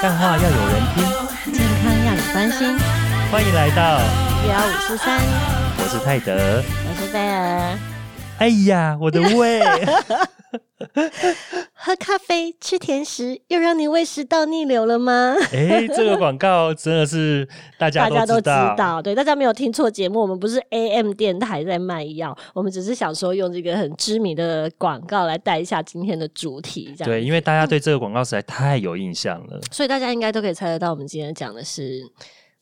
[0.00, 0.56] 干话要有人
[0.94, 1.04] 听，
[1.52, 2.78] 健康要有关心。
[3.30, 4.00] 欢迎来到
[4.48, 5.20] 幺五四三，
[5.76, 6.64] 我是泰德。
[6.88, 7.76] 我是贝尔。
[8.38, 9.60] 哎呀，我的胃！
[11.82, 15.34] 喝咖啡、吃甜食，又让你胃食道逆流了吗？
[15.50, 19.00] 哎，这个广告真的是大家大家都知道。
[19.00, 27.10] 对，大家没有听错节目，我们不是 AM 电台在卖药，我们只是想说用这个很知名的广告来带一下今天的主题，这样。
[27.10, 29.58] 对，因为大家对这个广告实在太有印象了。
[29.72, 32.02] 所以大家应该都可以猜得到，我们今天讲的是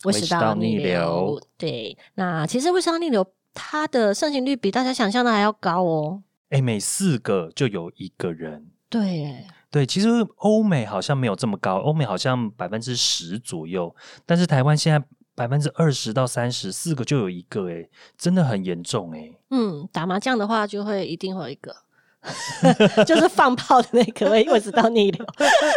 [0.05, 1.43] 胃食道逆流。
[1.57, 6.23] 对，那其实胃食道逆流它的盛行率比大家想象的还要高哦。
[6.51, 8.65] 哎，每四个就有一个人。
[8.91, 19.30] 对，哎，对，其实欧美好像没有这么高，欧美好像百分之十左右，但是台湾现在百分之二十到三十，四个就有一个，哎，真的很严重，哎。
[19.51, 21.74] 嗯，打麻将的话就会一定会有一个。
[23.06, 25.24] 就是放炮的那个胃胃食道逆流，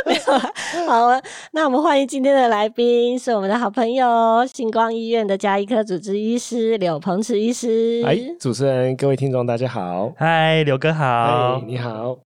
[0.07, 0.51] 没有啦
[0.87, 1.21] 好啊，
[1.51, 8.01] 那我们欢迎今天的来宾是我们的好朋友星光医院的加医科主治医师柳鹏池医师。
[8.03, 10.11] 哎，主持人、各位听众，大家好。
[10.17, 11.63] 嗨，刘哥好哎，。
[11.67, 12.30] 你好。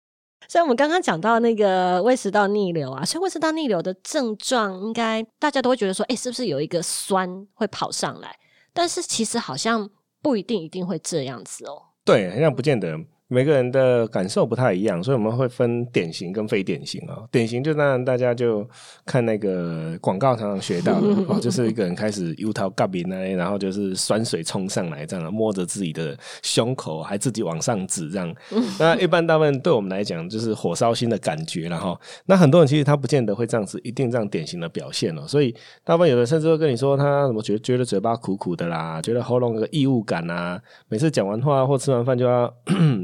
[0.51, 8.37] 所以我们刚刚讲到那个胃食道逆流啊，所以胃食道逆流的症状，应该大家都会觉得说，哎，是不是有一个酸会跑上来？
[8.73, 9.89] 但是其实好像
[10.21, 11.81] 不一定一定会这样子哦。
[12.05, 12.99] 对，好像不见得。
[13.33, 17.25] 每个人的感受不太一样，所以我们会分典型跟非典型哦。
[17.31, 18.69] 典型就当然大家就
[19.07, 28.35] 看那个广告常常学到的 哦，就是一个人开始油桃嘎鼻呢，然后就是酸水冲上来，这样摸着自己的胸口，还自己往上指这样。
[28.81, 31.97] 那一般大部分对我们来讲就是火烧心的感觉了哈。
[32.27, 35.23] 那很多人其实他不见得会这样子，一定这样典型的表现哦。
[35.29, 42.53] 所以大部分有的甚至会跟你说他怎么觉觉得嘴巴苦苦的啦，觉得喉咙有个异物感啊，每次讲完话或吃完饭就要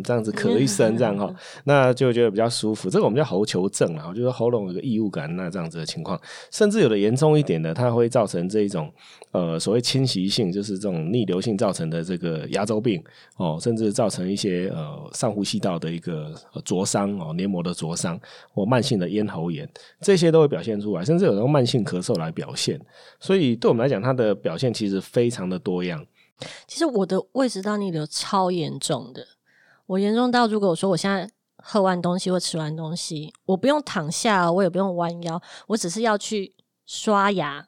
[0.02, 2.90] 这 样子咳一声这样哈，那就觉得比较舒服。
[2.90, 8.92] 这个我们叫喉球症啊，就是喉咙有个异物感，那这样子的情况，甚至有的严重一点的，它会造成这一种
[9.32, 13.02] 呃所谓侵袭性，就是这种逆流性造成的这个牙周病
[13.36, 18.18] 哦，甚至造成一些呃上呼吸道的一个呃灼伤哦，黏膜的灼伤
[18.52, 19.68] 或慢性的咽喉炎，
[20.00, 22.80] 这些都会表现出来，甚至有用慢性咳嗽来表现。
[23.20, 26.04] 所以对我们来讲，它的表现其实非常的多样。
[26.66, 29.26] 其实我的胃食道逆流超严重的，
[29.86, 36.54] 我严重到如果我说我现在喝完东西或吃完东西，我不用躺下，我也不用弯腰，我只是要去
[36.86, 37.66] 刷牙。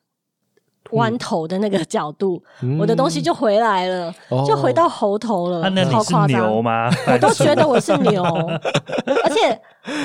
[0.93, 2.43] 弯头的那个角度，
[2.81, 6.89] 我的东西就回来了，哦就回到喉头了，啊，那你是牛吗？
[7.06, 9.61] 我都觉得我是 牛，而且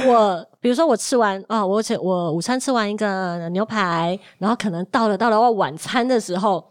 [0.06, 6.62] 我比如说我吃完啊，我吃我午餐吃完一个牛排，然后可能到了到了我晚餐的时候，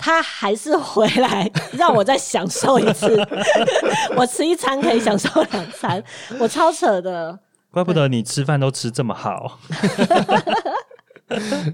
[0.00, 3.16] 他还是回来让我再享受一次。
[4.16, 6.02] 我吃一餐可以享受两餐，
[6.38, 7.38] 我超扯的。
[7.70, 9.58] 怪不得你吃饭都吃这么好。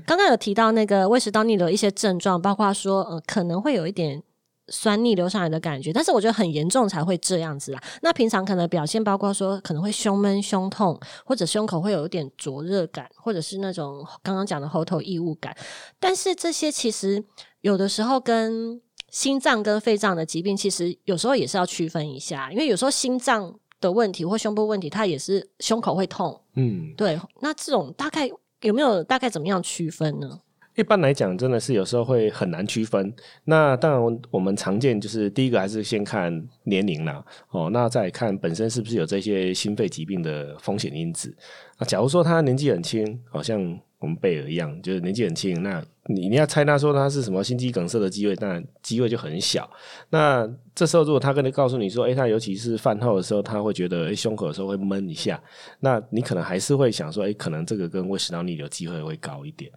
[0.05, 4.23] 刚刚有提到那个胃食道逆流的一些症状，包括说呃可能会有一点
[4.69, 7.83] 酸逆流上来的感觉，但是我觉得很严重才会这样子啦。
[8.03, 15.57] 那平常可能表现包括说可能会胸闷、胸痛，或者胸口会有一点灼热感，或者是那种刚刚讲的喉头异物感。
[15.99, 17.25] 但是这些其实
[17.67, 26.41] 有的时候跟心脏跟肺脏的疾病，其实有时候也是要区分一下，因为有时候心脏的问题或胸部问题，它也是胸口会痛。
[26.55, 30.39] 嗯，对，那这种大概有没有大概怎么样区分呢？
[30.77, 33.13] 一般来讲，真的是有时候会很难区分。
[33.43, 41.37] 那当然，我们常见就是第一个还是先看年龄啦，哦，那再看本身是不是有这些心肺疾病的风险因子。
[41.81, 43.61] 那假如说他年纪很轻，好像
[43.99, 49.69] 我们贝尔一样，就是年纪很轻，那你你要猜他说他是什么心肌梗塞的机会，当然机会就很小。
[50.11, 55.43] 那这时候如果他跟你告诉你说，诶，他尤其是饭后的时候，他会觉得诶胸口的时候会闷一下，
[55.81, 59.71] 那你可能还是会想说，诶，可能这个跟胃食道逆流机会会高一点。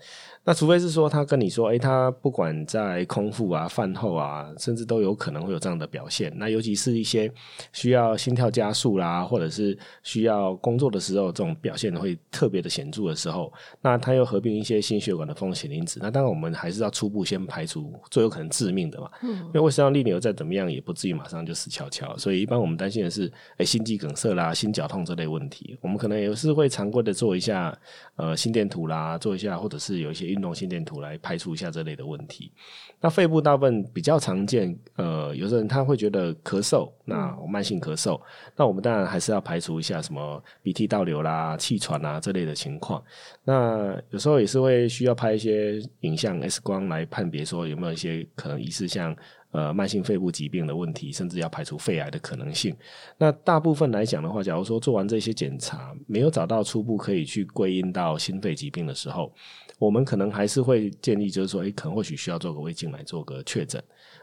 [0.44, 6.34] 那除非是说他跟你说，诶，他不管在空腹啊、饭后啊，甚至都有可能会有这样的表现。
[6.36, 7.32] 那尤其是一些
[7.72, 13.52] 需要心跳加速啦，或者是需要工作的时候，这种表现会特别的显著的时候，
[13.82, 16.00] 那他又合并一些心血管的风险因子。
[16.02, 22.18] 那当然我们还是要初步先排除最有可能致命的嘛，嗯因为胃食道逆流再怎么样也不至于马上就死翘翘。
[22.18, 27.74] 所以一般我们担心的是，诶，心肌梗塞啦、心绞痛这类问题，我们可能也是会常规的做一下
[28.18, 32.52] 呃心电图啦，做一下或者是有一些运动心电图来排除一下这类的问题。
[33.00, 38.20] 那肺部大部分比较常见，呃，有的人他会觉得咳嗽，那慢性咳嗽，
[38.58, 43.02] 那我们当然还是要排除一下什么鼻涕倒流啦、气喘啊这类的情况。
[43.46, 45.80] 那有时候也是会需要拍一些
[46.10, 49.16] 影像 X 光来判别说有没有一些可能疑似像
[49.52, 52.76] 呃慢性肺部疾病的问题，甚至要排除肺癌的可能性。
[53.18, 59.34] 那大部分来讲的话，假如说做完这些检查没有找到初步可以去归因到心肺疾病的时候，
[59.78, 63.82] 我们可能还是会建议，就是说，诶，可能或许需要做个胃镜来做个确诊。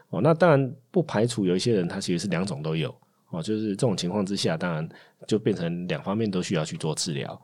[0.09, 2.93] 哦，那当然不排除有一些人他其实是两种都有。
[3.29, 4.87] 哦，就是这种情况之下，当然
[5.27, 7.39] 就变成两方面都需要去做治疗。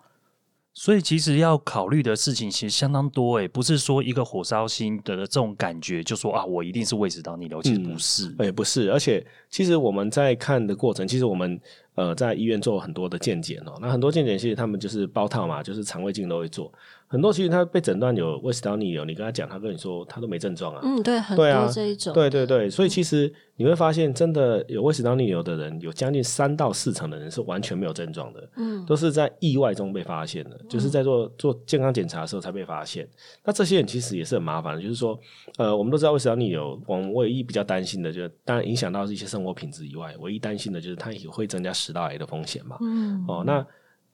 [0.75, 8.91] 所以其实要考虑的事情其实相当多诶，不是说一个火烧心的这种感觉就说啊，我一定是胃食道逆流，其实不是，哎，不是。
[8.91, 11.61] 而且其实我们在看的过程，其实我们
[11.93, 16.73] 呃在医院做很多的健检哦，那很多健检其实他们就是包套嘛，就是肠胃镜都会做。
[17.13, 20.81] 很多其实他被诊断有胃食道逆流，你跟他讲，他跟你说他都没症状啊。
[20.83, 22.11] 嗯，对，很多这一种。
[22.11, 28.49] 对对对，所以其实你会发现，真的有胃食道逆流的人，有将近三到四成的人是完全没有症状的。
[28.55, 33.07] 嗯，都是在意外中被发现的，就是在做做健康检查的时候才被发现。
[33.45, 35.15] 那这些人其实也是很麻烦的，就是说，
[35.57, 42.75] 呃，我们都知道胃食道逆流，我们唯一比较担心的，就是当然影响到一些生活品质以外，唯一担心的就是它也会增加食道癌的风险嘛。
[42.81, 43.63] 嗯，哦，那。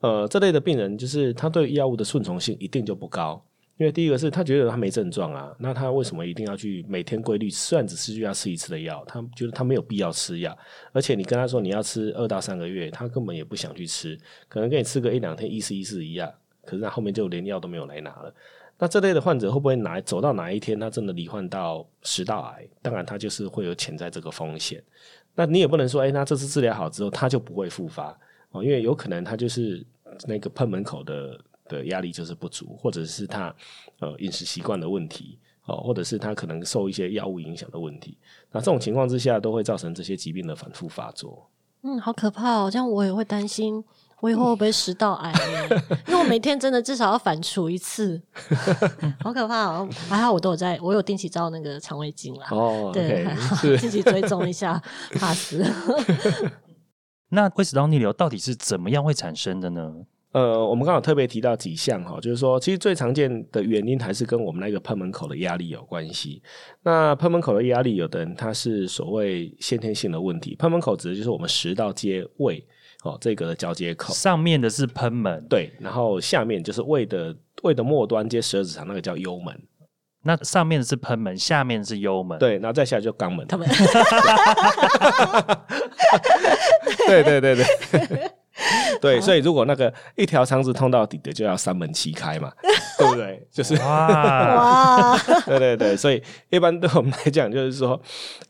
[0.00, 3.42] 呃，这类的病人就是他对药物的顺从性一定就不高，
[3.76, 10.56] 因为第一个是他觉得他没症状啊，那他为什么一定要去每天规律虽然只是要吃一次的药，他觉得他没有必要吃药，
[10.92, 14.18] 而且你跟他说你要吃二到三个月，他根本也不想去吃，
[14.48, 16.32] 可能跟你吃个一两天意思意思一样，
[16.64, 18.34] 可是他后面就连药都没有来拿了。
[18.78, 22.66] 那这类的患者会不会哪走到哪一天他真的罹患到食道癌？
[22.80, 24.82] 当然他就是会有潜在这个风险。
[25.34, 28.18] 那你也不能说，哎，那这次治疗好之后他就不会复发。
[28.50, 29.84] 哦，因为有可能他就是
[30.26, 33.54] 那个喷门口的的压力就是不足，或者是他
[34.00, 38.18] 呃饮食习惯的问题，哦，或者是他可能受一些药物影响的问题。
[38.50, 41.48] 那这种情况之下，都会造成这些疾病的反复发作。
[41.82, 42.68] 嗯，好可怕哦！
[42.70, 43.82] 这样我也会担心，
[44.20, 45.32] 我以后会不会食道癌？
[46.08, 48.20] 因为我每天真的至少要反刍一次，
[49.22, 49.88] 好可怕哦！
[50.08, 52.48] 还好我都有在，我有定期照那个肠胃镜啦。
[52.50, 53.26] 哦，对，
[53.78, 54.82] 自己追踪一下，
[55.14, 55.64] 怕死。
[57.30, 59.94] 那胃食道逆流到底是怎么样会产生的呢？
[60.32, 66.40] 呃，我们刚好特别提到几项哈，就是说，其实最常见的原因还是跟我们那个喷门口的压力有关系。
[66.84, 70.54] 那喷门口的压力，有的人他是所谓先天性的问题。
[70.54, 72.64] 喷门口指的就是我们食道接胃
[73.02, 79.60] 哦这个的交接口，上面的是喷门，对，然后下面就是胃的胃的末端接十二指肠，那个叫幽门。
[80.22, 83.46] 那上面是喷门，下面是幽门，对，然后再下来就肛门。
[87.06, 87.64] 对对对对，
[89.00, 92.52] 对，所以如果那个一条肠子通到底的，就要三门七开嘛，
[92.98, 93.46] 对不对？
[93.50, 98.00] 就是哇， 对对对，所以一般对我们来讲，就是说，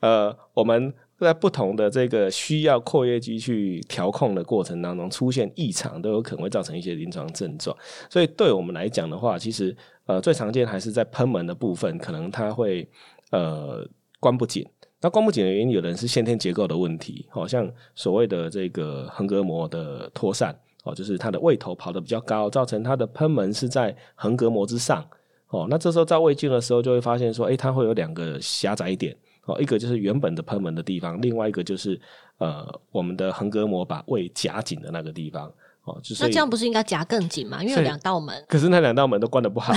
[0.00, 0.92] 呃，我们
[1.26, 7.76] 在不同的这个需要括约肌去调控的过程当中，出现异常，都有可能会造成一些临床症状。
[8.08, 9.76] 所以对我们来讲的话，其实
[10.06, 12.88] 呃，最常见还是在喷门的部分，可能它会
[13.30, 13.86] 呃
[14.18, 14.66] 关不紧。
[15.02, 25.02] 那关不紧的原因，有的人是先天结构的问题，好像所谓的这个横膈膜的脱散，哦，就是它的胃头跑得比较高，造成它的喷门是在横膈膜之上，
[25.48, 32.00] 哦，那这时候照胃镜的时候就会发现说，哎，它会有两个狭窄点，哦，一个就是原本的喷门的地方，另外一个就是
[32.38, 35.52] 呃我们的横膈膜把胃夹紧的那个地方。
[35.84, 37.62] 哦，就是那这样不是应该夹更紧吗？
[37.62, 38.44] 因为有两道门。
[38.46, 39.72] 可是那两道门都关的不好，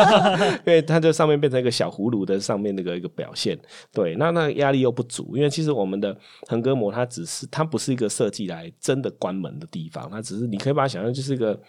[0.66, 3.58] 因为它这上面变成一个小葫芦的上面那个一个表现。
[3.92, 6.16] 对，那那压力又不足，因为其实我们的
[6.48, 11.60] 横膈膜它只是它不是一个设计来真的关门的地方，它只是你可以把它想象就是一个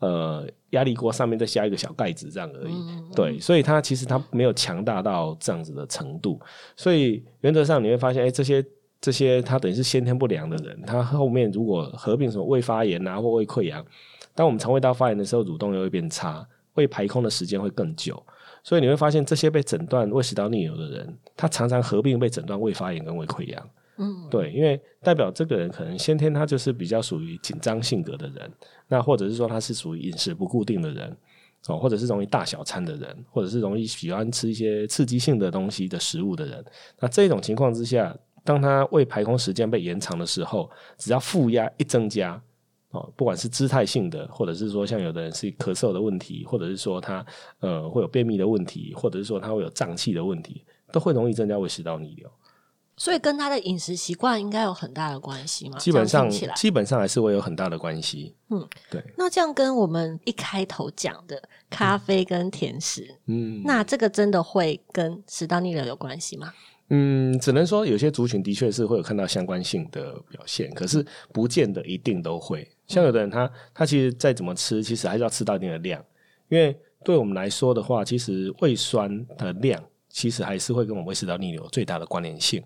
[0.00, 2.74] 呃压力锅上面再加一个小盖子这样而已。
[3.14, 6.38] 对，所以它其实它没有强大到这样子的程度。
[6.76, 8.62] 所以原则上你会发现，哎，这些。
[9.02, 13.84] 这些他等于是先天不良的人，他后面如果合并什么胃发炎啊或胃溃疡，
[14.32, 18.22] 当我们肠胃道发炎的时候，蠕动又会变差，胃排空的时间会更久，
[18.62, 23.70] 所以你会发现这些被诊断胃食道逆流的人，他常常合并被诊断胃发炎跟胃溃疡。
[23.96, 28.48] 嗯，对，因为代表这个人可能先天他就是比较属于紧张性格的人，
[28.86, 31.14] 那或者是说他是属于饮食不固定的人，
[31.66, 36.64] 哦，或者是容易大小餐的人，或者是容易喜欢吃一些刺激性的东西的食物的人，
[37.00, 38.16] 那这种情况之下。
[38.44, 42.40] 当他胃排空时间被延长的时候，只要负压一增加，
[42.90, 47.24] 哦，不管是姿态性的，或者是说像有的人是咳嗽的问题，或者是说他
[47.60, 52.30] 呃会有便秘的问题，或者是说他会有胀气的问题，都会容易增加胃食道逆流。
[52.94, 55.78] 所以跟他的饮食习惯应该有很大的关系吗？
[55.78, 58.34] 基本上，基本上还是会有很大的关系。
[58.50, 59.02] 嗯，对。
[59.16, 66.52] 那这样跟我们一开头讲的咖啡跟甜食，嗯，那这个真的会跟食道逆流有关系吗？
[66.52, 72.68] 嗯，嗯只能说有些族群的确是会有看到相关性的表现，可是不见得一定都会。
[72.86, 76.04] 像有的人，他他其实再怎么吃，其实还是要吃到一定的量，
[76.50, 82.62] 因为对我们来说的话，其实胃酸的量其实还是会跟我们胃食道逆流最大的关联性。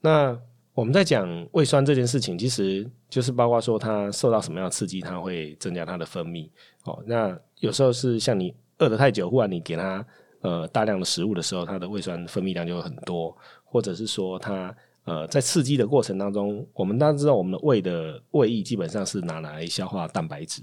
[0.00, 0.36] 那
[0.74, 6.48] 我们在讲胃酸这件事情，其实就是包括说它受到什么样的刺激，它会增加它的分泌。
[6.84, 10.04] 哦，那有时候是像你饿得太久，忽然你给它
[10.40, 13.36] 呃大量的食物的时候，它的胃酸分泌量就会很多，
[13.70, 14.74] 或者是说它
[15.04, 20.62] 呃在刺激的过程当中，我们大家知道我们的胃的胃液基本上是拿来消化蛋白质，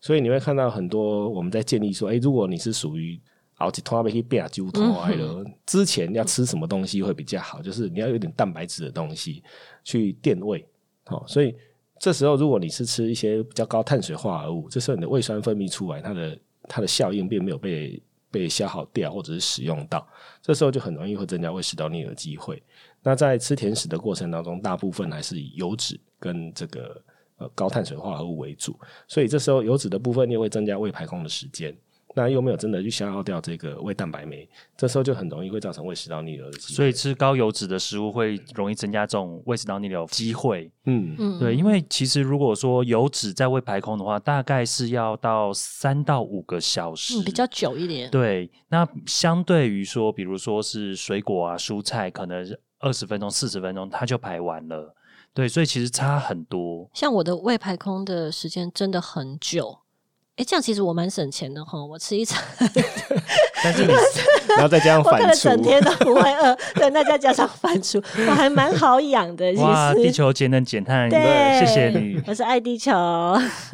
[0.00, 3.20] 所以你会看到很多我们在建议说，诶，如果你是属于
[3.58, 7.60] 熬几通要去变揪头来了，之前要吃什么东西会比较好？
[7.60, 9.42] 就是你要有点蛋白质的东西
[9.84, 10.64] 去垫胃，
[11.04, 11.54] 好，所以
[11.98, 20.06] 这时候如果你是吃一些比较高碳水化合物，这时候你的胃酸分泌出来，它的它的效应并没有被被消耗掉或者是使用到，
[20.42, 22.62] 这时候就很容易会增加胃食道逆流的机会。
[23.02, 27.02] 那在吃甜食的过程当中，大部分还是以油脂跟这个
[27.36, 31.76] 呃高碳水化合物为主，所以这时候油脂的部分又会增加胃排空的时间。
[32.18, 36.58] 那又没有真的去消耗掉这个胃蛋白酶，这时候就很容易会造成胃食道逆流的。
[36.58, 40.68] 所以吃高油脂的食物会容易增加这种胃食道逆流机会。
[40.86, 48.10] 嗯，嗯对，因为其实如果说油脂在胃排空的话，大概是要到三到五个小时，嗯比较久一点。
[48.10, 48.50] 对。
[48.68, 52.44] 那相对于说，比如说是水果啊、蔬菜，可能
[52.80, 54.94] 二十分钟、四十分钟它就排完了。
[55.32, 56.90] 对，所以其实差很多。
[56.92, 59.78] 像我的胃排空的时间真的很久。
[60.38, 62.40] 哎，这样其实我蛮省钱的哈，我吃一餐，
[63.62, 63.92] 但是你
[64.50, 69.52] 然后再加上我可能整，天都不会饿，对，那再加上反刍，我还蛮好养的。
[69.52, 72.22] 其哇，地，球节能减碳，对，谢谢你。
[72.24, 72.92] 我是爱地球。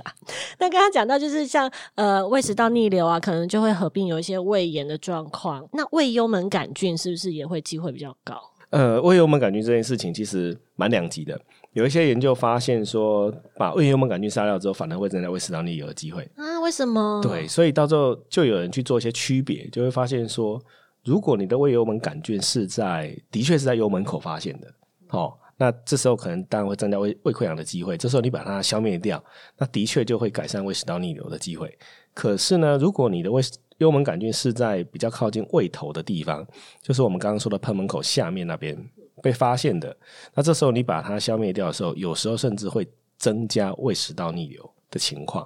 [0.58, 5.68] 那刚刚讲到，就是像呃胃食道逆流啊，可能就会合并有一些胃炎的状况。
[5.74, 8.40] 那胃幽门杆菌是不是也会机会比较高？
[8.70, 11.38] 呃，胃幽门杆菌这件事情其实蛮两极的。
[11.74, 16.22] 有一些研究发现说，把胃幽门杆菌杀掉之后，反而会增加胃食道逆流的机会。
[16.36, 16.60] 啊？
[16.60, 17.20] 为什么？
[17.22, 20.60] 对，，所以到最后就有人去做一些区别，就会发现说，
[21.04, 24.72] 如果你的胃幽门杆菌是在的确是在幽门口发现的，
[25.08, 27.98] 哦，那这时候可能当然会增加胃胃溃疡的机会。
[27.98, 29.22] 这时候你把它消灭掉，
[29.58, 31.76] 那的确就会改善胃食道逆流的机会。
[32.14, 33.42] 可是呢，如果你的胃
[33.78, 36.46] 幽门杆菌是在比较靠近胃头的地方，
[36.80, 38.78] 就是我们刚刚说的喷门口下面那边
[39.24, 39.96] 被发现的，
[40.34, 45.42] 那这时候你把它消灭掉的时候，有时候甚至会增加胃食道逆流的情况。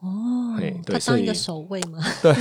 [0.00, 2.00] 哦嘿，对它当一个所守卫嘛。
[2.20, 2.34] 对，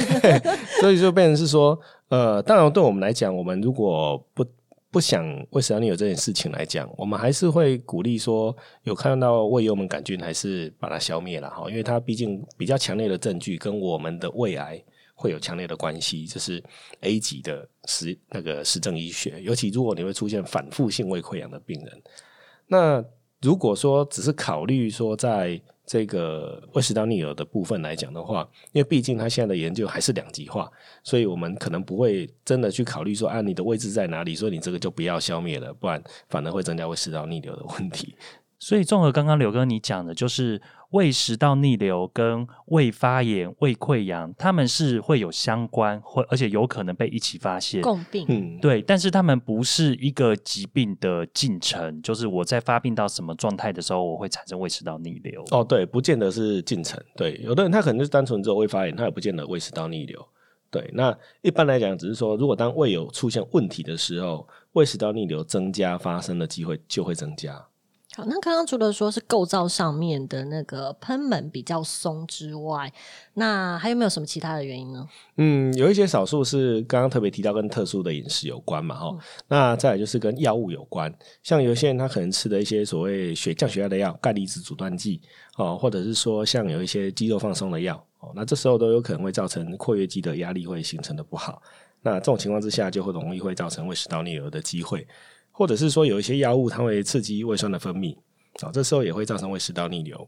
[0.81, 4.43] 所以就变成是说，呃，当然对我们来讲，我们如果不
[4.89, 14.83] 不想胃食道逆流这件事情来讲，我们还是会鼓励说，有看到胃幽门杆菌，还是把它消灭了哈，因为它毕竟比较强烈的证据跟我们的胃癌
[15.19, 16.63] 会有强烈的关系，这是
[17.01, 22.01] A 级的实那个实证医学，尤其如果你会出现反复性胃溃疡的病人，
[22.67, 23.03] 那
[23.41, 30.69] 如果说只是考虑说在这个胃食道逆流的部分来讲的话，因为毕竟它现在的研究还是两极化，
[31.01, 38.15] 所以我们可能不会真的去考虑说啊，你的位置在哪里，所以你这个就不要消灭了，不然反而会增加胃食道逆流的问题。
[38.59, 40.59] 所以综合刚刚柳哥你讲的，就是
[40.91, 47.81] 胃食道逆流跟胃发炎、胃溃疡，他们是会有相关，或而且有可能被一起发现。
[47.81, 48.25] 共病。
[48.27, 55.43] 嗯，对，但是他们不是一个疾病的进程，就是我在发病到什么状态的时候，我会产生胃食道逆流。
[55.51, 56.99] 哦，对，不见得是进程。
[57.15, 60.27] 对，有的人他可能就是单纯只有胃发炎，他也不见得胃食道逆流。
[60.71, 67.63] 对，那一般来讲，只是说，如果当胃有出现问题的时候，胃食道逆流增加发生的机会就会增加。
[68.17, 72.91] 好，那刚刚除了说是构造上面的那个喷门比较松之外，
[73.35, 75.07] 那还有没有什么其他的原因呢？
[75.35, 79.15] 嗯，有一些少数是刚刚特别提到跟特殊的饮食有关嘛，哈、
[79.47, 85.21] 那再来就是跟药物有关，像有些人他可能吃的一些所谓血降血压的药，钙离子阻断剂
[85.57, 91.61] 哦，或者是说像有一些肌肉放松的药哦，那这时候都有可能会造成括约肌的压力会形成的不好，
[92.01, 95.07] 那这种情况之下就会容易会造成胃食道逆流的机会，
[95.57, 98.15] 或者是说有一些药物它会刺激胃酸的分泌，
[98.61, 100.27] 哦，这时候也会造成胃食道逆流。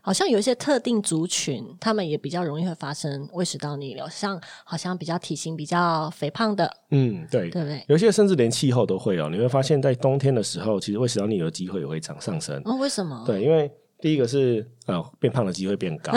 [0.00, 7.84] 好像有一些特定族群，他们也比较容易会发生胃食道逆流，像好像比较体型比较肥胖的，嗯，对，对不对？
[7.88, 12.62] 有些甚至连气候都会哦，你会发现在冬天的时候，其实胃食道逆流的机会也会涨上升。
[12.64, 13.24] 哦，为什么？
[13.26, 13.68] 对，因为
[14.00, 16.12] 第一个是呃变胖的机会变高，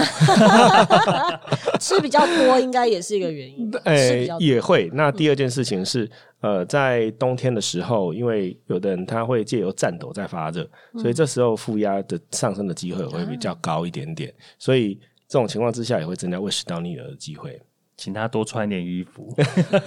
[1.80, 3.72] 吃比较多应该也是一个原因。
[3.72, 4.90] 吃呃比较多也会。
[4.94, 6.10] 那第二件事情是
[6.42, 17.62] 呃在冬天的时候，因为有的人他会借由颤抖在发热，所以这时候负压的上升的机会会比较高一点点，所以这种情况之下也会增加胃食道逆流的机会。
[17.96, 19.34] 请他多穿点衣服。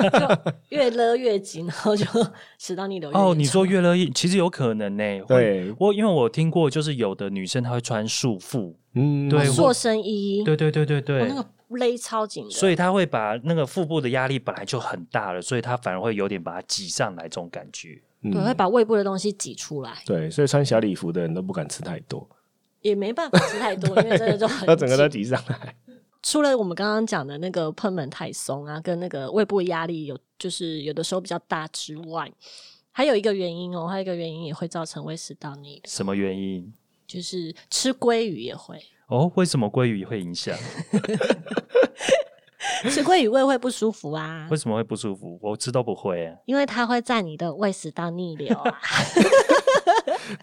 [0.71, 2.05] 越勒越紧，然后就
[2.59, 5.27] 使到你流越哦，你说越勒越，其实有可能呢、会。
[5.27, 18.01] 对我因为我听过，就是有的女生她会穿束缚，嗯，对塑身衣，对对对对对，哦那个勒超紧的，所以她会把那个腹部的压力本来就很大了，所以她反而会有点把它挤上来，这种感觉。
[18.23, 18.31] 嗯。
[18.31, 22.29] 对会把胃部的东西挤出来，对，所以穿小礼服的人都不敢吃太多，
[22.83, 25.75] 也没办法吃太多，因为真的就很 那整个都紧挤上来。
[26.29, 32.29] 除了我们刚刚讲的那个喷门太松啊，跟那个胃部压力有就是有的时候比较大之外，
[32.91, 36.75] 还有一个原因哦，还有一个原因也会造成胃食道逆流，什么原因？
[37.07, 40.53] 就是吃鲑鱼也会，哦，为什么鲑鱼会影响？
[42.91, 45.39] 吃鲑鱼胃会不舒服啊为，什么会不舒服？
[45.41, 46.37] 我吃都不会、啊。
[46.47, 48.81] 因为它会在你的胃食道逆流啊。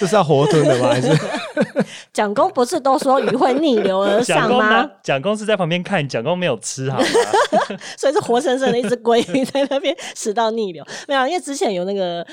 [0.00, 0.88] 这是要活吞的吗？
[0.90, 1.08] 还是
[2.12, 4.88] 蒋公不是都说鱼会逆流而上吗？
[5.02, 7.04] 蒋公是在旁边看，蒋公没有吃，好吗？
[7.96, 10.84] 所以是活生生的一只鲑鱼 在那边食到逆流。
[11.08, 12.26] 没有，因为之前有那个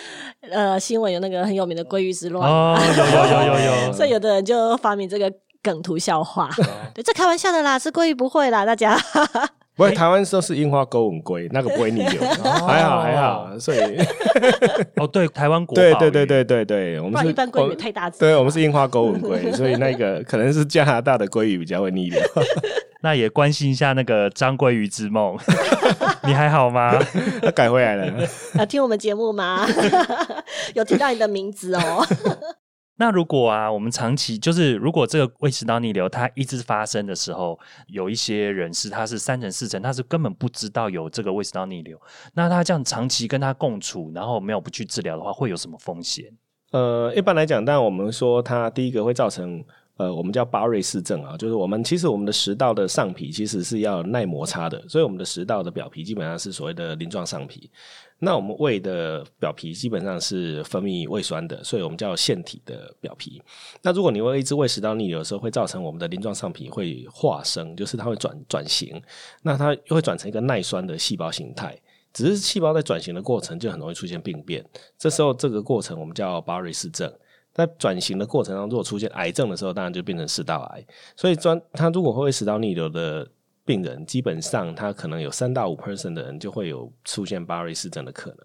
[0.51, 5.31] 呃新闻，有那个很有名的鲑鱼之乱，哦，有有有有有，所以有的人就发明这个
[5.61, 6.49] 梗图笑话。
[6.93, 8.97] 对，这开玩笑的啦，吃鲑鱼不会啦，大家。
[9.77, 9.91] 不过？
[9.91, 12.21] 台湾都是樱花钩吻龟，那个不会逆流，
[12.67, 13.47] 还好还好。
[13.59, 13.79] 所以
[14.97, 18.19] 哦，对，台湾国对对对对对对，我不们是然一般鲑鱼太大只。
[18.19, 22.19] 对，我们是樱花钩吻龟，所以那个可能是加拿大的鲑鱼比较会逆流。
[23.01, 25.37] 那也关心一下那个张鲑鱼之梦，
[26.25, 26.97] 你还好吗？
[27.43, 29.67] 他改回来了，啊，听我们节目吗？
[30.73, 32.03] 有听到你的名字哦。
[32.97, 41.99] 那如果啊，我们长期就是如果这个胃食道逆流它一直发生的时候，有一些人是他是三成四成，他是根本不知道有这个胃食道逆流，
[42.33, 46.25] 那他这样长期跟他共处，然后没有不去治疗的话，会有什么风险？
[46.71, 49.63] 呃，一般来讲，但我们说它第一个会造成
[49.97, 57.71] 呃，我们叫巴瑞氏症啊，就是我们其实我们的食道的上皮其实是要耐摩擦的，所以我们的食道的表皮基本上是所谓的鳞状上皮。
[58.19, 63.41] 那我们胃的表皮基本上是分泌胃酸的，所以我们叫腺体的表皮。
[63.81, 69.01] 那如果你会一直胃食道逆流的时候，会造成我们的鳞状上皮会化生，就是它会转转型，
[69.43, 71.79] 那它又会转成一个耐酸的细胞形态。
[72.13, 74.65] 只是细胞在转型的过程就很容易出现病变，
[74.97, 77.11] 这时候这个过程我们叫巴瑞氏症。
[77.53, 80.85] 在转型的过程当中，如果出现癌症的时候，当然就变成食道癌。
[81.15, 83.27] 所以专它如果会食道逆流的
[83.67, 88.39] 病人，基本上他可能有三到五 percent 的人就会有出现巴瑞氏症的可能。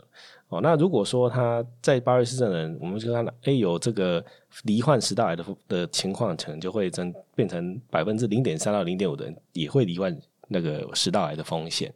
[0.49, 4.23] 哦，那如果说他在巴瑞氏症的人，我们就看到，哎，有这个
[4.65, 10.15] 罹患食道癌的的情况，可能就会增变成百分之零点三到零点五的人也会罹患
[10.49, 11.95] 那个食道癌的风险。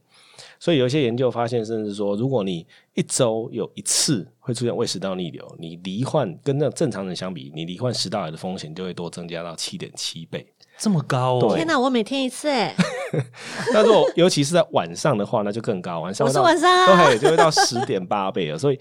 [0.58, 10.46] 所以有一些研究发现，甚至说，如果你一周有一次会出现胃食道逆流，你罹患跟那正常人相比，你罹患食道癌的风险就会多增加到七点七倍。
[10.78, 11.54] 这么高哦？
[11.54, 12.74] 天哪，我每天一次哎，
[13.72, 18.58] 那如果尤其是在晚上的话，那就更高，晚上我是到晚上啊对，就会到十点八倍了。
[18.58, 18.78] 所以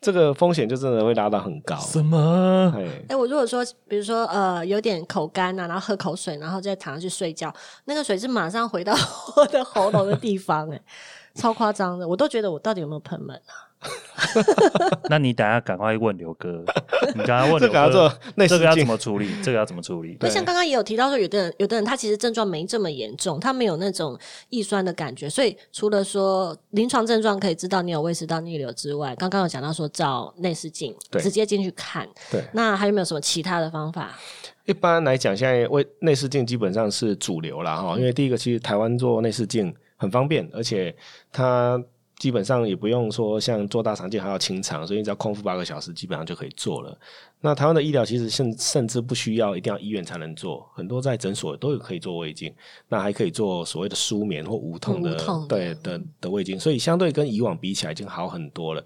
[0.00, 1.76] 这个风险就真的会拉到很高。
[1.76, 2.72] 什么？
[2.76, 7.52] 哎，哎，我如果说，比如说呃，有点口干啊，然后喝口水，然后再躺下去睡觉，
[7.86, 8.94] 那个水是马上回到
[9.36, 10.80] 我的喉咙的地方，哎，
[11.34, 13.73] 超夸张的，我都觉得我到底有没有喷门啊？
[15.10, 16.64] 那你等下赶快问刘哥，
[17.14, 19.30] 你刚刚问刘这个要做哥，内视镜这个要怎么处理？
[19.42, 20.16] 这个要怎么处理？
[20.20, 24.18] 那像刚刚也有提到说，有的人有的人他其实症状没这么严重，他没有那种
[24.48, 32.42] 易酸的感觉，所以除了说临床症状可以知道你有胃食道逆流之外，刚刚有讲到说照内视镜对直接进去看，对。
[32.52, 34.10] 那还有没有什么其他的方法？
[34.64, 40.94] 一般来讲，现在胃内视镜基本上是主流啦哈，因为第一个，其实台湾做内视镜很方便，而且
[41.30, 41.78] 它
[42.18, 46.96] 基本上也不用说像做大肠镜还要清肠，所以你只要空腹八个小时，基本上就可以做了。
[47.40, 52.54] 那台湾的医疗其实甚甚至不需要一定要医院才能做，很多在诊所都有可以做胃镜，
[52.88, 58.82] 那还可以做所谓的舒眠或无痛的，无痛的对的的胃镜，所以相对跟以往比起来已经好很多了。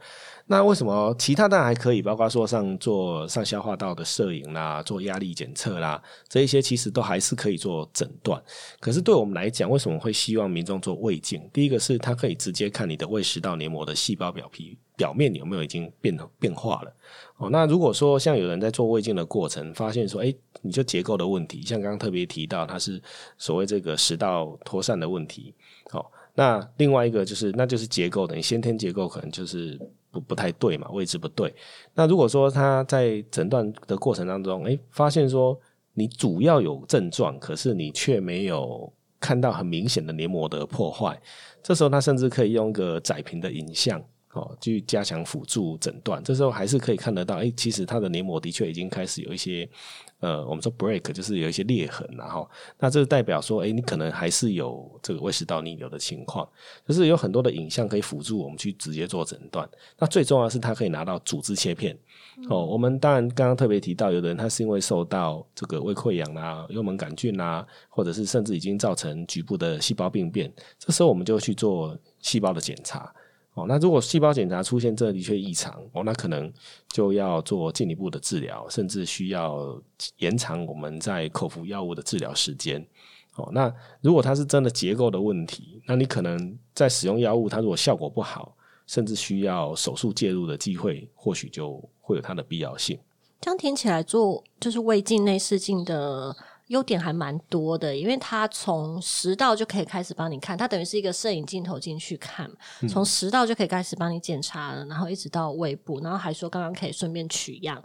[0.50, 8.42] 那为什么其他当然还可以，包括说上做上消化道的摄影啦，做压力检测啦，这一些其实都还是可以做诊断。
[8.80, 11.38] 可是对我们来讲，为什么会希望民众做胃镜？
[11.52, 16.92] 第一个是它可以直接看你的胃食道黏膜的细胞表皮表面有没有已经变变化了。
[17.36, 22.98] 哦，那如果说像有人在做胃镜的过程，发现说，哎，你就结构的问题，像刚刚特别提到，它是
[23.36, 25.52] 所谓这个食道脱散的问题。
[25.92, 26.02] 哦，
[26.34, 29.78] 那另外一个就是，那就是结构的，你先天结构可能就是
[30.20, 31.54] 不太对嘛，位置不对。
[31.94, 35.58] 那如果说他在诊断的过程当中，哎，发现说
[35.94, 41.20] 你主要有症状，可是你却没有看到很明显的黏膜的破坏，
[41.62, 44.02] 这时候他甚至可以用一个窄屏的影像。
[44.38, 46.22] 哦，去加强辅助诊断。
[46.22, 49.68] 这时候还是可以看得到，哎，其实它的黏膜的确已经开始有一些。
[50.20, 56.44] 呃，我们说 break 就是有一些裂痕，然后那这代表说，哎，你可能还是有这个胃食道逆流的情况，
[56.84, 59.68] 就是有很多的影像可以辅助我们去直接做诊断。
[59.96, 61.96] 那最重要是它可以拿到组织切片
[62.48, 62.66] 哦。
[62.66, 73.14] 我们当然刚刚特别提到，有的人他是因为受到这个胃溃疡啊、幽门杆菌啊，或者是甚至已经造成局部的细胞病变，这时候我们就去做细胞的检查。
[73.58, 76.52] 哦，那如果细胞检查出现这的确异常，哦，那可能
[76.88, 79.76] 就要做进一步的治疗，甚至需要
[80.18, 82.80] 延长我们在口服药物的治疗时间。
[83.34, 88.54] 哦，那如果它是真的结构的问题，那你可能在使用药物，它如果效果不好，
[88.86, 92.96] 甚至需要手术介入的机会，或许就会有它的必要性。
[93.40, 96.36] 这样听起来，做就是胃镜、内视镜的。
[96.68, 102.50] 优点还蛮多的，因为它从食道就可以开始帮你看，它等于是一个摄影镜头进去看，
[102.88, 107.82] 从食道就可以开始帮你检查了，然后一直到胃部，然后还说刚刚可以顺便取样。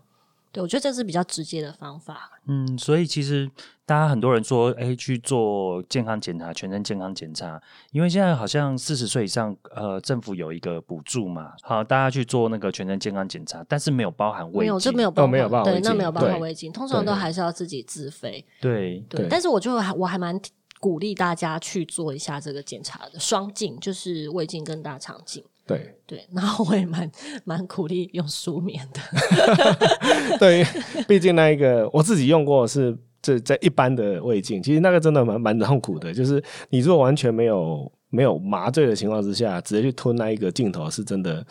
[0.54, 2.32] 对，我觉得这是比较直接的方法。
[2.46, 3.50] 嗯，所以其实
[3.88, 7.60] 大家很多人说，哎，去做健康检查，全身健康检查，
[7.92, 18.46] 因为现在好像四十岁以上，呃，政府有一个补助嘛，好，大家去做那个全身健康检查，但是没有包含胃镜，没有，这没有包，没有包，对，那没有包含胃镜，通常都还是要自己自费。
[18.62, 20.40] 对对，但是我就还我还蛮
[20.80, 25.44] 鼓励大家去做一下这个检查的，双镜就是胃镜跟大肠镜。
[25.66, 27.10] 对对，然后我也蛮
[27.46, 29.00] 蛮鼓励用舒眠的。
[30.38, 30.66] 对，
[31.08, 36.12] 毕竟那一个我自己用过是这在一般的胃镜，其实那个真的蛮蛮痛苦的。
[36.14, 41.44] 就是你如果完全没有没有麻醉的情况之下，直接去吞那一个镜头，是真的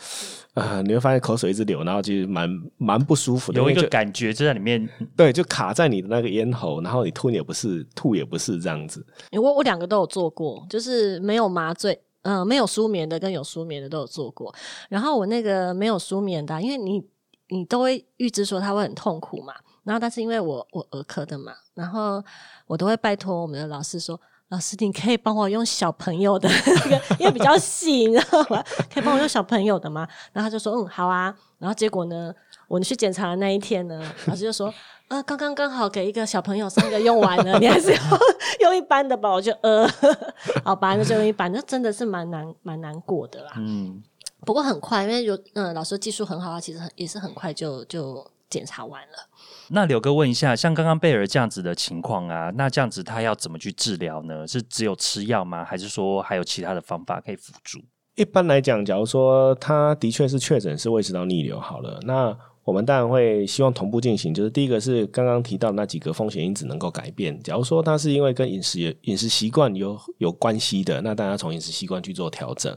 [0.53, 2.47] 啊，你会发现口水一直流，然后其实蛮
[2.77, 9.03] 蛮不舒服的，有一个感觉就在里面，对，就卡在你的那个咽喉，然后你吞也不是，吐也不是这样子。
[9.31, 11.99] 我我两个都有做过，就是没有麻醉。
[12.23, 14.53] 嗯，没有舒眠的跟有舒眠的都有做过。
[14.89, 17.03] 然后我那个没有舒眠的，因为你
[17.49, 19.53] 你都会预知说他会很痛苦嘛。
[19.83, 22.23] 然后但是因为我我儿科的嘛，然后
[22.65, 28.63] 我都会拜托我们的老师说：“老师，你可以帮我用小朋友的那个，因为比较细，你知道吗？
[28.93, 32.33] 可以帮我用小朋友的吗？”然后他就说：“嗯，好啊。”然后结果呢，
[32.69, 34.73] 我去检查的那一天呢，老师就说。
[35.13, 37.99] 呃，刚刚刚好给一个小朋友三个用完了，你还是要
[38.61, 39.29] 用一般的吧？
[39.29, 39.87] 我就呃，
[40.65, 43.51] 好吧，那就用一般，那真的是蛮难蛮难过的啦。
[43.57, 44.01] 嗯，
[44.43, 49.29] 不过很快，因为有嗯，老师技术很好啊，其实很也是很快就就检查完了。
[49.67, 54.47] 那柳哥问一下，像刚刚贝尔这样子的情况啊，那这样子他要怎么去治疗呢？
[54.47, 55.63] 是只有吃药吗？
[55.63, 57.79] 还是说还有其他的方法可以辅助？
[58.15, 62.35] 一般来讲，假如说他的确是确诊是胃食道逆流，好了，那。
[62.63, 67.37] 我们当然会希望同步进行，就是第一个是刚刚提到那几个风险因子能够改变。
[67.43, 72.75] 假如说它是因为跟饮食饮食习惯有有关系的，那大家从饮食习惯去做调整。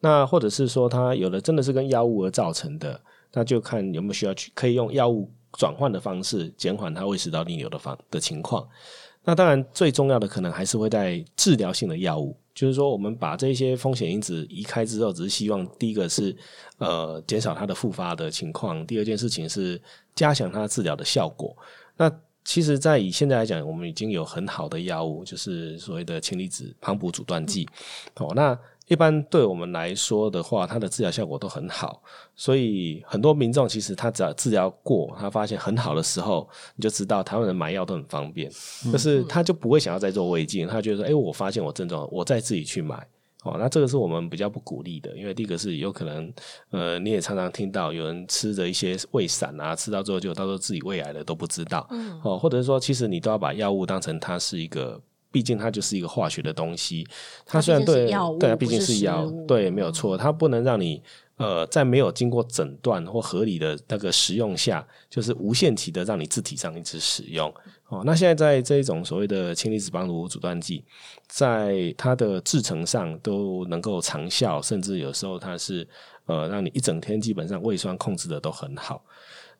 [0.00, 3.00] 那或者是说它有的真的是跟药物而造成的，
[3.32, 8.66] 那就看有没有需要去可以用药物转换的方式减缓它胃食道逆流的方的情况。
[9.26, 12.34] 那当然最重要的可能还是会在治疗性的药物。
[12.54, 16.34] 就是说，我们把这些风险因子移开之后，只是希望第一个是
[16.78, 19.78] 呃减少它的复发的情况，第二件事情是
[20.14, 21.54] 加强它治疗的效果。
[21.98, 22.10] 那
[22.44, 27.68] 其实，在以现在来讲，我们已经有很好的药物，就是所谓的氢离子旁补阻断剂。
[28.14, 28.58] 哦，那。
[28.88, 32.00] 一般对我们来说的话，它的治疗效果都很好，
[32.36, 38.48] 所以很多民众其实他只要治疗过，他发现很好的时候，你就知道台湾人买药都很方便，
[38.92, 42.94] 就是他就不会想要再做胃镜，他觉得说，哎，我发现我症状，我再自己去买，
[43.42, 46.32] 哦，那这个是我们比较不鼓励的，因为第一个是有可能，
[46.70, 51.88] 呃，你也常常听到有人吃着一些胃散啊，吃到最后就到时候自己胃癌了都不知道，
[52.22, 55.00] 哦，或者是说，其实你都要把药物当成它是一个。
[55.36, 57.06] 毕竟它就是一个化学的东西，
[57.44, 58.06] 它虽然对
[58.40, 61.02] 对啊，毕竟是药，对，没有错，它不能让你
[61.36, 67.52] 呃在没有经过诊断或合理的那个食用下，就是无限期的让你自体上一直使用
[67.88, 68.02] 哦。
[68.06, 70.82] 那现在在这一种所谓的氢离子帮助阻断剂，
[71.28, 75.86] 在它的制成上都能够长效，甚至有时候它是
[76.24, 79.04] 呃让你一整天基本上胃酸控制的都很好。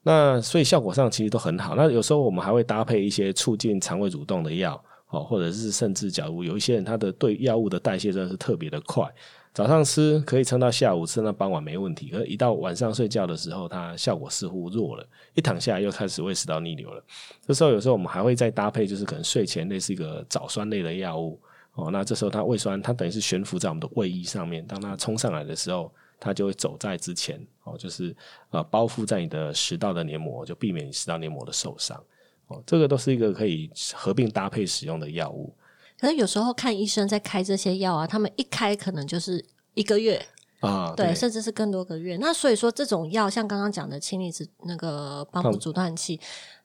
[0.05, 1.75] 那所以效果上其实都很好。
[1.77, 4.83] 那有时候我们还会搭配一些促进肠胃蠕动的药。
[5.09, 9.09] 哦，或者是甚至，假如有一些人他的对药物的代谢真的是特别的快，
[9.55, 12.09] 早上吃可以撑到下午，吃到傍晚没问题。
[12.11, 17.03] 可，一到晚上睡觉的时候，它效果似乎弱了，一躺下来又开始胃食道逆流了。
[17.47, 21.41] 这时候，有时候我们还会再搭配，就是可能睡前类似一个早酸类的药物。
[21.75, 28.17] 哦，那这时候它胃酸它等于是悬浮在我们的胃液上面，当它冲上来的时候，它就会走在之前，哦，就是
[28.51, 32.03] 呃包覆在你的食道的黏膜，就避免你食道黏膜的受伤。
[32.49, 35.53] 哦，这个都是一个可以合并搭配使用的药物。
[35.99, 39.43] 可是有时候看医生在开这些药啊，他们一开可能就是
[39.75, 40.25] 一个月，
[40.61, 42.17] 啊，对，甚至是更多个月。
[42.19, 46.21] 那所以说，这种药像刚刚讲的氢离子那个帮助阻断器，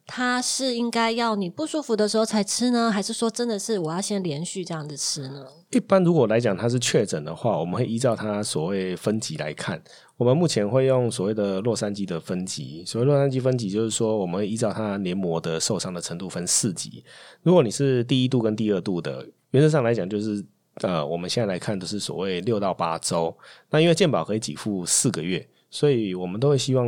[0.06, 5.46] 它是应该要你不舒服的时候才吃呢，还是说真的是我要先连续这样子吃呢？
[5.70, 9.82] 一般如果来讲，它是确诊的话，我们会依照它所谓分级来看。
[10.16, 17.02] 我们目前会用所谓的洛杉矶的分级，所谓洛杉矶分级就是说，我们会依照它黏膜的受伤的程度分四级。
[17.42, 20.44] 如果你是第一度跟第二度的，原则上来讲就是
[20.82, 23.34] 呃，我们现在来看都是所谓六到八周。
[23.70, 26.86] 那因为健保可以给付四个月，所以我们都会希望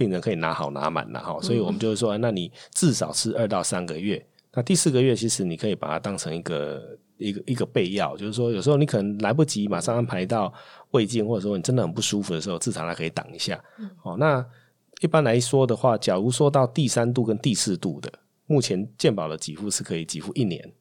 [0.00, 4.24] 病人可以拿好拿满拿好，所以我们就是说，那你至少吃二到三个月。
[4.54, 10.50] 那第四个月其实你可以把它当成一个一个一个备药，就是说有时候你可能来不及马上安排到
[10.92, 13.62] 胃镜，或者说你真的很不舒服的时候，至少它可以挡一下。
[14.02, 14.42] 哦，那
[15.02, 18.10] 一般来说的话，假如说到第三度跟第四度的，
[18.46, 20.72] 目前健保的给付是可以给付一年，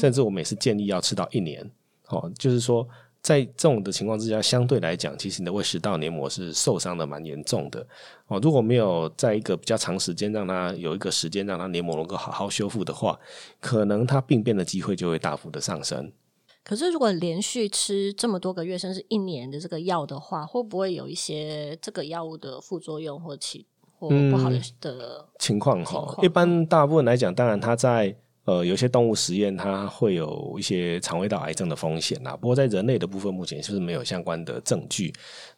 [0.00, 1.70] 甚至我们也是建议要吃到一年。
[2.08, 2.88] 哦，就是说。
[3.22, 7.86] 在这种的情况之下，相对来讲，其实你的胃食道黏膜是受伤的蛮严重的
[8.26, 8.40] 哦。
[8.42, 13.16] 如果没有在一个比较长时间让它有一个时间让它黏膜能够好好修复的话，
[13.60, 16.10] 可能它病变的机会就会大幅的上升。
[16.64, 23.64] 可是，如果连续吃这么多个月，甚至一年的这个药的话，会不会有一些这个药物的副作用或起
[23.98, 25.84] 或不好的的情况？
[25.84, 28.16] 哈，一般大部分来讲，当然它在。
[28.44, 35.12] 呃，有些动物实验它会有一些肠胃道癌症的风险呐，不过在人类的部分目前是不是没有相关的证据？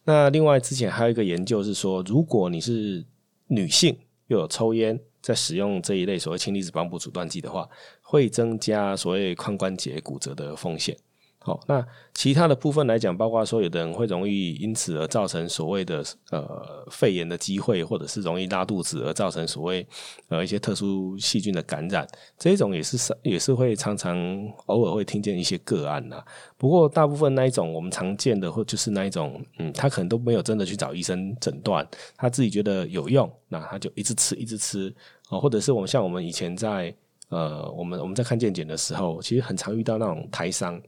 [0.05, 3.03] 那另外之前还有一个研究是说，如果你是
[3.47, 7.67] 女性又有抽烟，在使用这一类所谓氢离子帮补阻断剂的话，
[8.03, 10.95] 会增加所谓髋关节骨折的风险。
[11.47, 19.87] 好，那其他的部分来讲，包括说有的人会容易因此而造成所谓的呃肺炎的机会，或者是容易拉肚子而造成所谓
[20.29, 24.17] 呃一些特殊细菌的感染，这种也是也是会常常
[24.67, 26.25] 偶尔会听见一些个案呐。
[26.57, 34.91] 不过大部分那一种我们常见的，或就是那一种，嗯，他可能都没有真的去找医生诊断，他自己觉得有用，那他就一直吃一直吃
[35.29, 36.97] 哦，或者是我们像我们以前在。
[37.35, 40.81] 呃，我们我们在看健检的时候，其实很常遇到那种台商，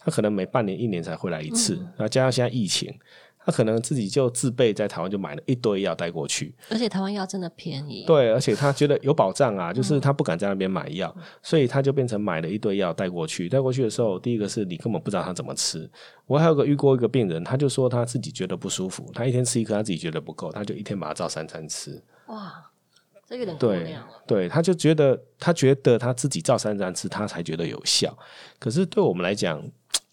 [0.00, 2.94] 他可能每半年、一年才回来一次，然后加上现在疫情，
[3.42, 6.54] 他可能自己就自备在台湾就买了一堆药带过去。
[6.68, 8.04] 而且台湾药真的便宜。
[8.06, 13.48] 对，而且他觉得有保障啊，就是他不敢在那边买药，所以他就变成买了一堆药带过去。
[13.48, 15.90] 带过去的时候，第一个是你根本不知道他怎么吃。
[16.26, 22.02] 我还有个遇过一个病人，他就说他自己觉得不舒服，他一天吃一颗，他自己觉得不够，他就一天把它照三餐吃。
[22.26, 22.70] 哇。
[23.34, 28.16] 这有点对，对，他就觉得他觉得他自己照三餐吃，他才觉得有效。
[28.58, 29.62] 可是对我们来讲，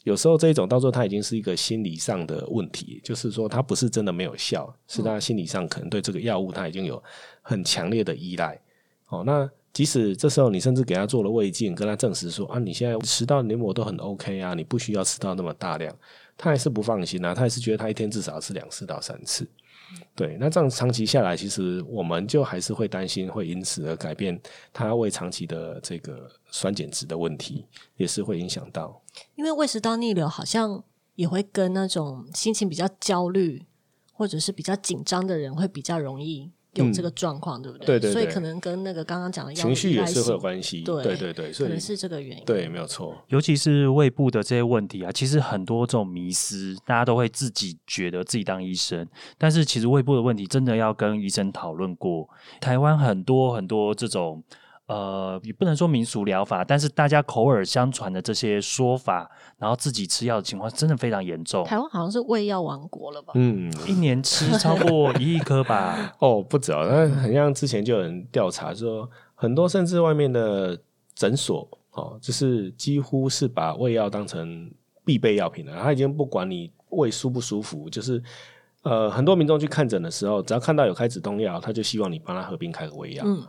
[0.03, 7.01] 有时候这一种到时候他已经是一个心理上的问题，就是说他不是真的没有效，是他心理上可能对这个药物他已经有
[7.41, 8.59] 很强烈的依赖。
[9.09, 15.95] 哦，那即使这时候你甚至给他做了胃镜，跟他证实说啊，你现在食道黏膜都很 OK 啊，你不需要吃到那么大量，
[16.35, 19.47] 他还是不放心啊，他还是觉得他一天至少要吃两次到三次。
[20.15, 24.39] 对，那这样长期下来，其实我们就还是会担心，会因此而改变
[24.71, 27.65] 他胃长期的这个酸碱值的问题，
[27.97, 29.01] 也是会影响到。
[29.35, 30.83] 因为胃食道逆流好像
[31.15, 33.65] 也会跟那种心情比较焦虑
[34.13, 36.51] 或者是比较紧张的人会比较容易。
[36.73, 37.85] 有这个状况，对不对？
[37.85, 40.81] 对对，所以可能跟那个刚刚讲的情绪也是会有关系。
[40.81, 42.45] 对对对，可能是这个原因。
[42.45, 43.17] 对，没有错。
[43.27, 49.05] 尤其是胃部的这些问题啊，其实很多这种迷思，大家都会自己觉得自己当医生，
[49.37, 52.29] 但是其实胃部的问题真的要跟医生讨论过。
[52.59, 54.43] 台湾很多很多这种。
[54.91, 61.63] 呃，也不能说民俗疗法，但是大家口耳相传的这些说法，然后自己吃药的情况真的非常严重。
[61.63, 63.31] 台湾好像是胃药王国了吧？
[63.35, 66.13] 嗯，一年吃超过 一亿颗吧？
[66.19, 70.77] 哦，不止，那很像之前就有人调查说，很多甚至外面的
[71.15, 74.69] 诊所哦，就是几乎是把胃药当成
[75.05, 75.81] 必备药品了。
[75.81, 78.21] 他已经不管你胃舒不舒服，就是
[78.83, 83.23] 呃，很多民众去看诊的时候，只要看到有开止痛药，他就希望你帮他合并开个胃药。
[83.25, 83.41] 嗯。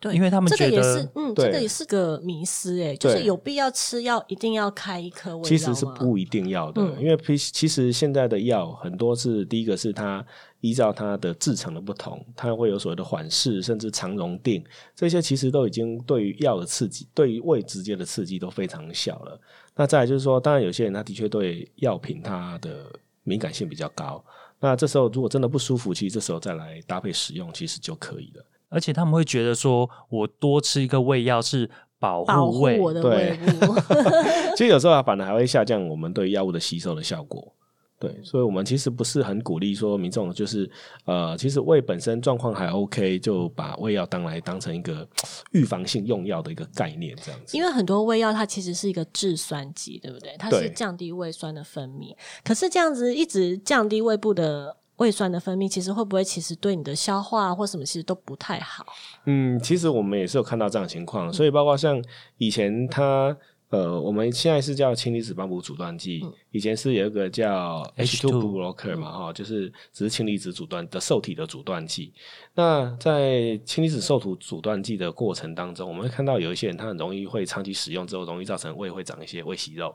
[0.00, 10.24] 对，因为他们觉得，嗯，这个也是个迷思，哎，就是有必要吃药，一定要开一颗胃药其实是不一定要的，因为其其实现在的药很多是第一个是它
[10.60, 14.64] 依照它的制成的不同，它会有所谓的缓释，甚至肠溶定，
[14.96, 19.38] 这些其实都已经对于药的刺激，对于胃直接的刺激都非常小了。
[19.76, 22.86] 那再来就是说，当然有些人他的确对药品它的
[23.22, 24.24] 敏感性比较高，
[24.58, 28.44] 那这时候如果真的不舒服，其实这时候再来搭配使用，其实就可以了。
[28.70, 33.74] 而且他们会觉得说，我多吃一个胃药是保护胃，我的胃部。
[34.56, 37.54] 其实有时候反而还会下降我们对药物的吸收的效果。
[37.98, 40.70] 对，所以我们其实不是很鼓励说民众就是
[41.04, 45.06] 呃，其实胃本身状况还 OK，就把胃药当来当成一个
[45.52, 47.54] 预防性用药的一个概念这样子。
[47.54, 50.34] 因为很多胃药它其实是一个制酸剂，对不对？
[50.38, 52.16] 它是降低胃酸的分泌。
[52.42, 58.86] 可是这样子一直降低胃部的胃酸的分泌，其实会不会其实对你的消化或什么其实都不太好？
[59.24, 62.02] 嗯，其实我们也是有看到这样的情况，所以包括像
[62.38, 63.36] 以前它。
[63.70, 72.12] 呃，我们现在是叫氢离子帮补阻断剂，以前是有一个叫 H two blocker 嘛，哈，就是只是氢离子阻断的受体的阻断剂。
[72.52, 79.94] 那在氢离子受体阻断剂的过程当中，我们会看到有一些人他很容易会长期使用之后，容易造成胃会长一些胃息肉。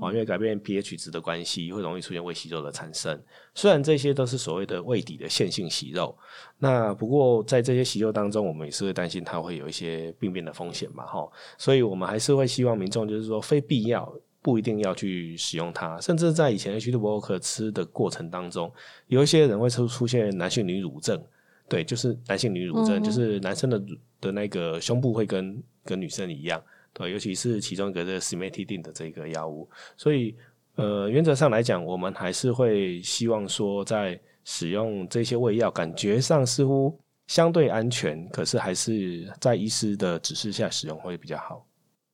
[0.00, 3.20] 啊，因为改变 pH 值的关系，会容易出现胃息肉的产生。
[3.54, 6.16] 虽然这些都是所谓的胃底的线性息肉，
[6.58, 11.28] 那不过在这些息肉当中，我们也是会担心它会有一些病变的风险嘛，哈。
[11.56, 16.00] 所以我们还是会希望民众就是说，非必要不一定要去使用它。
[16.00, 18.72] 甚至在以前 H 2 b l o k 吃的过程当中，
[19.08, 21.20] 有一些人会出出现男性女乳症，
[21.68, 23.82] 对，就是男性女乳症，就是男生的
[24.20, 26.62] 的那个胸部会跟跟女生一样。
[26.98, 30.34] 对，尤其是其中一个这 s i m e t i d i n 的这个药物，所以
[30.74, 41.64] 呃，原则上来讲，我们还是会希望说，在使用这些胃药，感觉上似乎相对安全，可是还是在医师的指示下使用会比较好。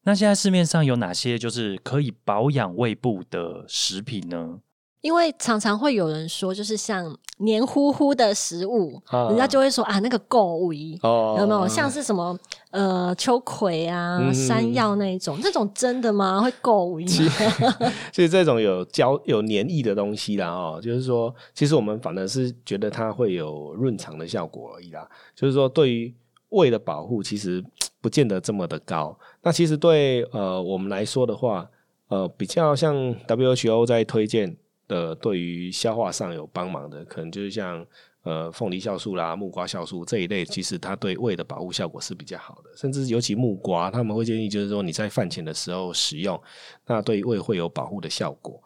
[0.03, 4.61] 那现在市面上有哪些就是可以保养胃部的食品呢？
[5.05, 11.69] 因为常常会有人说，就是像黏糊糊的食物，人家就会说啊，那个够味，有没有？
[11.69, 12.35] 像是什么
[12.71, 16.41] 呃秋葵啊、山药那一种，这种真的吗？
[16.41, 17.05] 会够味？
[18.11, 25.07] 其实这种有胶有黏液的东西啦，哦，就是说，其实我们反而是觉得它会有润肠的效果而已啦。
[25.35, 26.15] 就是说，对于
[26.49, 27.63] 胃的保护，其实
[28.01, 29.15] 不见得这么的高。
[29.43, 31.69] 那其实对呃我们来说的话，
[32.09, 34.57] 呃，比较像 WHO 在推荐。
[34.89, 37.87] 的对于消化上有帮忙的，可能就是像
[38.23, 42.71] 呃凤梨酵素啦、木瓜酵素这一类，其实它对胃的保护效果是比较好的。
[42.77, 46.41] 甚至尤其木瓜，他们会建议就是说你在饭前的时候使用，
[46.87, 48.63] 那对胃会有保护的效果。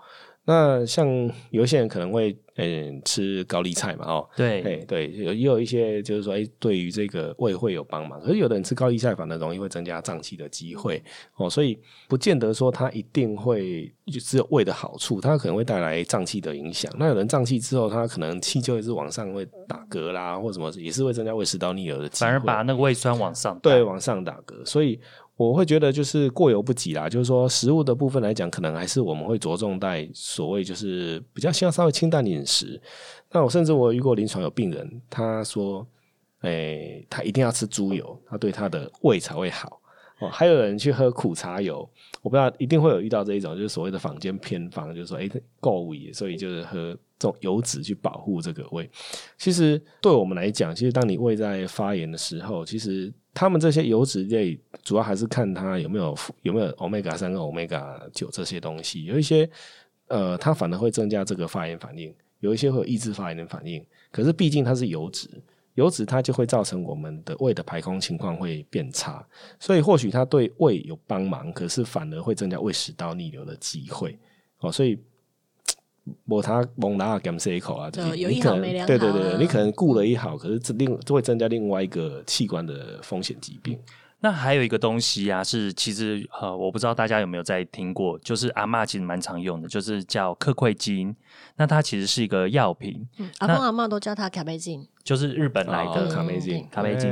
[0.49, 1.07] 那像
[1.51, 8.19] 有一些人可能会嗯吃高丽菜嘛，哦，对，哎对，有也有一些就是说，哎，对于这个胃会有帮忙。
[8.19, 11.03] 可是有的人吃高丽菜反而容易会增加胀气的机会
[11.37, 16.91] 哦，所以不见得说它一定会就只有胃的好处，它可能会带来胀气的影响。
[16.99, 24.99] 那有人胀气之后，他可能气就会是往上会打嗝啦，或什么也是会增加胃食道逆流的，反而把那个胃酸往上对往上打嗝，所以。
[25.39, 32.79] 我会觉得就是过犹不及啦，就是说食物的部分来讲，可能还是我们会着重在所谓就是比较希望稍微清淡饮食。
[33.31, 35.87] 那我甚至我遇过临床有病人，他说，
[36.41, 39.81] 诶，他一定要吃猪油，他对他的胃才会好。
[40.19, 41.89] 哦，还有人去喝苦茶油，
[42.23, 48.89] 我不知道一定会有遇到这一种，就是所谓的坊间偏方，就是说，诶，够胃，所以就是喝这种油脂去保护这个胃。
[49.37, 53.13] 其实对我们来讲，其实当你胃在发炎的时候，其实。
[53.35, 59.49] 他们这些油脂类主要还是看它有没有有没有欧米伽三跟欧米伽九这些东西，有一些
[60.09, 63.85] 呃，它反而会增加这个发炎反应，有一些会抑制发炎的反应。
[64.11, 65.29] 可是毕竟它是油脂，
[65.75, 69.25] 油脂它就会造成我们的胃的排空情况会变差，
[69.61, 74.19] 所以或许它对胃有帮忙，可是反而会增加胃食道逆流的机会
[74.59, 74.99] 哦，所以。
[76.25, 78.87] 抹它蒙拿给塞一口啊，有一好没两好。
[78.87, 83.79] 对对对，你可能顾了一好，可是这另会增加另外一个器官的风险疾病。
[84.21, 91.15] 那还有一个东西啊，是其实呃，我不知道大家有没有在听过，就是阿妈其实蛮常用的，就是叫克溃金。
[91.57, 93.07] 那它其实是一个药品，
[93.39, 96.67] 阿公阿妈都叫它卡贝金，就是日本来的卡贝金。
[96.69, 97.09] 卡贝金，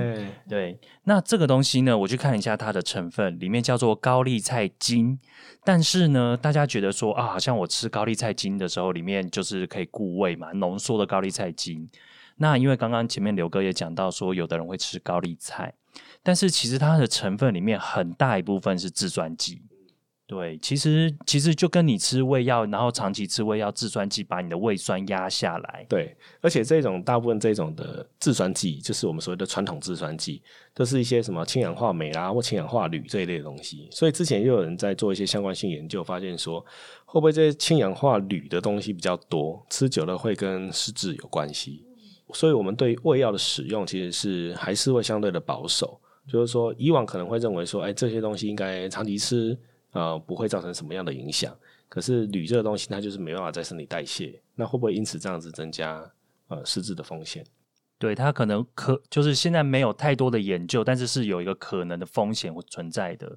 [0.48, 0.76] 对。
[1.04, 5.16] 那这个东西呢，我去看一下它的成分，里面叫做高丽菜精。
[5.62, 11.88] 但是呢，大家觉得说啊，好像我吃高丽菜精的时候，里面就是可以固胃嘛，浓缩的高丽菜精。
[12.36, 15.72] 那因为刚刚前面刘哥也讲到说，有的人会吃高丽菜。
[16.26, 19.62] 但是其实它的成分里面很大一部分是制酸剂，
[20.26, 25.86] 对，其实其实就跟你吃胃药，然后长期吃胃药制酸剂，把你的胃酸压下来。
[25.88, 30.42] 对，而且这种大部分这种的制酸剂，就是我们所谓的传统制酸剂，
[30.74, 33.86] 都是一些什么氢氧化镁啦或氢氧化铝这一类的东西。
[33.92, 36.58] 所以之前又有人在做一些相关性研究，发现说
[37.04, 41.84] 会不会这些氢氧化铝的东西比较多，吃久了会跟失智有关系。
[42.32, 46.00] 所以我们对胃药的使用其实是还是会相对的保守。
[46.26, 49.58] 就是说，以往可能会认为说，哎，这些东西应该长期吃，
[49.92, 51.56] 呃，不会造成什么样的影响。
[51.88, 56.04] 可是铝这个东西，它就是没办法在身体代谢，那会不会因此这样子增加
[56.48, 57.44] 呃失智的风险？
[57.98, 63.36] 对，它可能可就是现在没有太多的研究，但是是有一个可能的风险会存在的。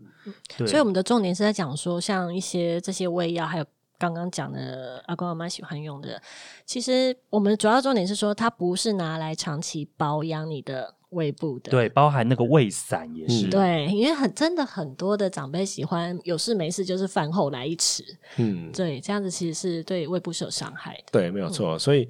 [0.58, 3.65] 所以我们的重点是在讲说，像一些这些胃药还有。
[3.99, 6.21] 刚刚讲的阿公阿妈喜欢用的，
[6.65, 11.72] 其实我们主要重点是说，它不是拿来长期保养你的胃部的。
[11.72, 13.48] 对，包含那个胃散也是。
[13.48, 18.04] 嗯对，因为很真的很多的长辈喜欢有事没事就是饭后来一吃，
[18.38, 21.04] 嗯，对，这样子其实是对胃部是有伤害的。
[21.12, 21.77] 对，没有错。
[21.79, 22.08] 所以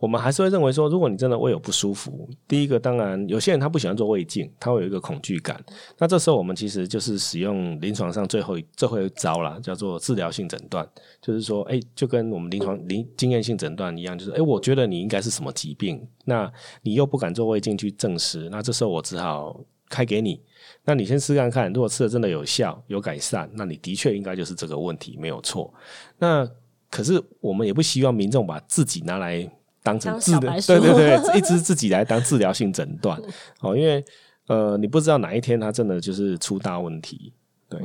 [0.00, 5.62] 我们还是会认为说，如果你真的胃有不舒服，第一个当然有些人他不喜欢做胃镜，他会有一个恐惧感。
[5.98, 10.88] 那这时候我们其实就是使用临床上最后最后一招啦，叫做治疗性诊断，
[11.20, 20.40] 就是说，哎，就跟我们临床临经验性诊断一样，就是哎，我觉得你应该是什么疾病，那你又不敢做胃镜去证实，那这时候我只好开给你。
[20.82, 25.72] 那你先试看看，如果吃的真的有效、有改善，那你的确应该就是这个问题没有错。
[26.18, 26.48] 那
[26.88, 29.48] 可是我们也不希望民众把自己拿来
[29.82, 30.66] 当成治疗，小白 鼠。
[30.68, 33.20] 对对对，一直自己来当治疗性诊断。
[33.60, 34.04] 哦，因为
[34.46, 37.32] 呃，你不知道哪一天他真的就是出大问题。
[37.68, 37.80] 对，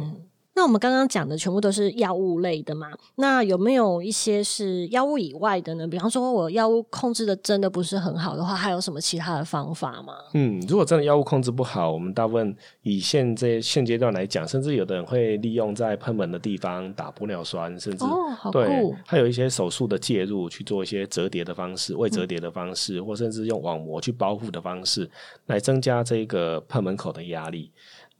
[0.55, 2.87] 那我们刚刚讲的全部都是药物类的嘛？
[3.15, 5.85] 那有没有一些是药物以外的呢？
[5.85, 10.13] 比方说，我药物控制的真的不是很好的话，还有什么其他的方法吗？
[10.33, 25.09] 嗯，如果真的药物控制不好，我们大部分以现这现阶段来讲，甚至有的人会利用在喷门的地方打玻尿酸，甚至、哦，对，，还有一些手术的介入去做一些折叠的方式、未折叠的方式，或甚至用网膜去包覆的方式，
[25.47, 27.71] 来增加这个喷门口的压力。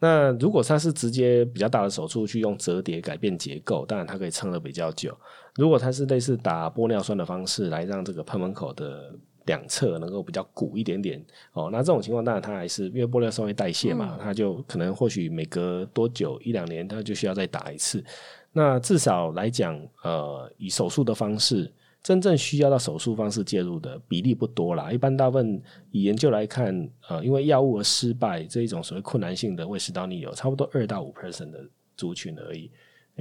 [0.06, 5.18] 那如果它是直接比较大的手术去用折叠改变结构，当然它可以撑得比较久。
[5.56, 9.12] 如果它是类似打玻尿酸的方式来让这个喷门口的
[9.46, 18.04] 两侧能够比较鼓一点点哦，那这种情况当然它还是因为玻尿酸会代谢嘛，它就可能或许每隔多久一两年它就需要再打一次。
[18.52, 21.72] 那至少来讲，呃，以手术的方式，
[22.06, 24.92] 真正需要到手术方式介入的比例不多啦。
[24.92, 32.70] 一般大部分以研究来看，呃，因为药物而失败这一种所谓困难性的胃食道逆流，差不多二到五 percent 的族群而已。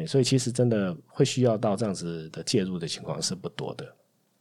[0.07, 3.87] 所以其实真的会需要到这样子的介入的情况是不多的。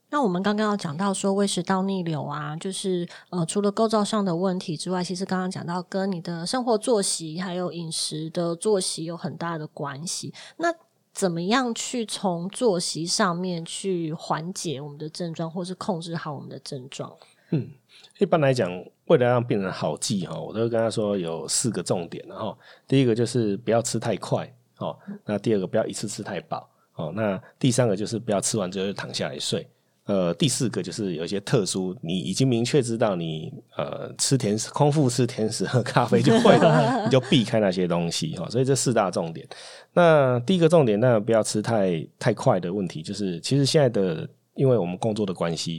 [0.10, 10.34] 那我们刚刚有讲到说胃食道逆流啊，就是呃，除了构造上的问题之外，其实刚刚讲到跟你的生活作息还有饮食的作息有很大的关系。
[10.58, 10.68] 那
[11.14, 17.16] 怎么样去从作息上面去缓解我们的症状，或是控制好我们的症状？
[17.52, 17.70] 嗯
[18.18, 18.70] 一般来讲，
[19.06, 22.58] 为了让病人好记哈，我都会跟他说有四个重点，然后
[22.88, 29.68] 第一个就是不要吃太快哦，那第二个不要一次吃太饱哦，那第三个就是不要吃完之后就躺下来睡。
[30.06, 38.46] 呃，第四个就是有一些特殊，你已经明确知道你呃吃甜食、空腹吃甜食、喝咖啡就会了， 你就避开那些东西哈。
[38.50, 39.48] 所以这四大重点。
[39.94, 45.78] 那第一个重点，那不要吃太太快的问题，就是其实现在的，因为我们工作的关系，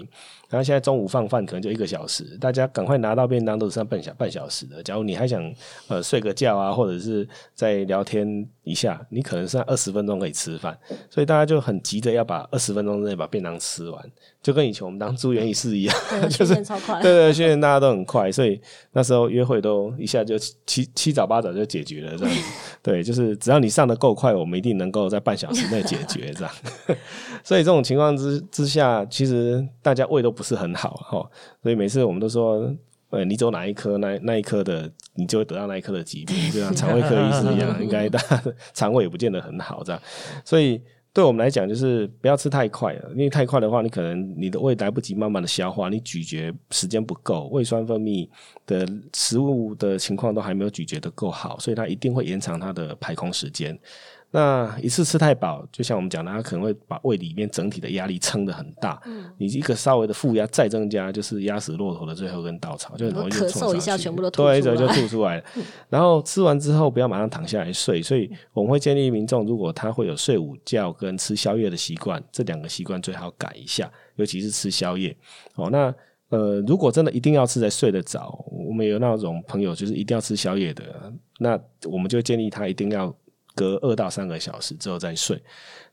[0.49, 4.83] 然后现在中午放饭可能就一个小时，大家赶快拿到便当都是剩半小半小时的。
[4.83, 5.55] 假如你还想
[5.89, 10.77] 呃睡个觉啊，或者是在聊天一下，你可能剩二十分钟可以吃饭，
[11.11, 14.13] 所以大家就很急着要把二十分钟之内把便当吃完，
[14.43, 15.97] 就跟以前我们当住院医师一样，
[16.29, 17.01] 就是超快。
[17.03, 18.61] 对对，训练大家都很快，所以
[18.93, 22.43] 那时候约会都一下就七七七早八早就解决了，这样子。
[22.83, 26.55] 对，就是只要你上的够快，我们一定能够在半小时内解决这样。
[27.45, 31.31] 所以这种情况之之下，其实大家胃都不是很好哈，
[31.63, 32.75] 所以每次我们都说。
[33.15, 38.21] 呃，你走哪一科，那那一科的你就会得到那一科的疾病，就像肠胃科医师一样，应该大
[38.75, 40.01] 肠胃也不见得很好，这样。
[40.45, 40.81] 所以
[41.13, 48.29] 对我们来讲，就是不要吃太快了，因为太快的话，你可能你的胃来不及慢慢的消化，你咀嚼时间不够，胃酸分泌
[48.67, 53.79] 的食物的情况都还没有咀嚼的够好，所以它一定会延长它的排空时间。
[54.35, 59.01] 那一次吃太饱，就像我们讲的，它可能会把胃里面整体的压力撑得很大。
[59.07, 65.45] 嗯你一个稍微的负压再增加，就是压死骆驼的最后一根稻草，就很容易就咳嗽一下全部都吐对，出来就吐出来了。
[65.89, 75.17] 然后吃完之后不要马上躺下来睡，所以我们会建议民众，如果他会有睡午觉跟吃宵夜的习惯，这两个习惯最好改一下，尤其是吃宵夜。
[75.55, 75.95] 哦，那
[76.31, 80.83] 呃，如果真的一定要吃才睡得着，我们有那种朋友就是一定要吃宵夜的，
[81.39, 81.57] 那
[81.89, 83.15] 我们就建议他一定要
[83.55, 85.43] 隔二到三个小时之后再睡。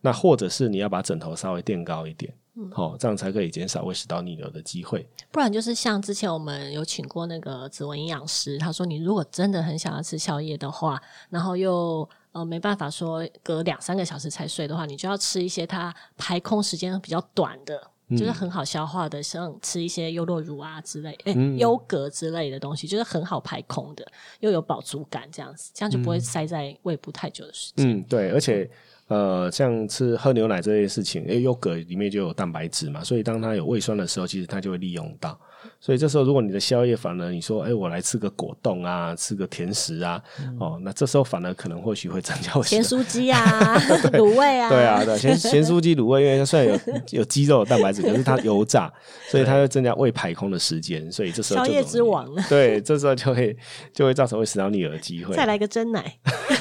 [0.01, 2.34] 那或者是你要把枕头稍微垫高一点，
[2.72, 5.07] 好、这样才可以减少胃食道逆流的机会。
[5.32, 10.99] 不然就是像之前我们有请过那个指纹营养师，他说你如果真的很想要吃宵夜的话，
[11.30, 17.91] 然后又呃没办法说隔两三个小时才睡的话，你就要吃一些它排空时间比较短的。
[18.18, 24.05] 就是很好消化的，像吃一些优酪乳啊之类，哎、优格之类的东西，就是很好排空的，
[24.39, 27.89] 又有饱足感，这样子，这样就不会塞在胃部太久的时间。
[27.89, 28.70] 嗯，对，而且
[29.12, 35.38] 呃，像吃喝牛奶这些事情，因为优格里面就有蛋白质嘛，所以当它有胃酸的时候，其实它就会利用到。
[35.82, 40.22] 所以这时候，如果你的宵夜反而你说，哎，我来吃个果冻啊，吃个甜食啊，
[40.57, 43.78] 哦，那这时候反而可能或许会增加咸酥鸡啊、
[44.14, 46.80] 卤味啊，对啊，对，咸咸酥鸡、卤味，因为它虽然有
[47.20, 48.91] 有鸡肉蛋白质，可是它油炸，
[49.30, 53.55] 所以它会增加胃排空的时间，所以这时候宵夜之王，对，这时候就会
[53.93, 55.36] 就会造成会食道逆流的机会。
[55.36, 56.18] 再来个真奶，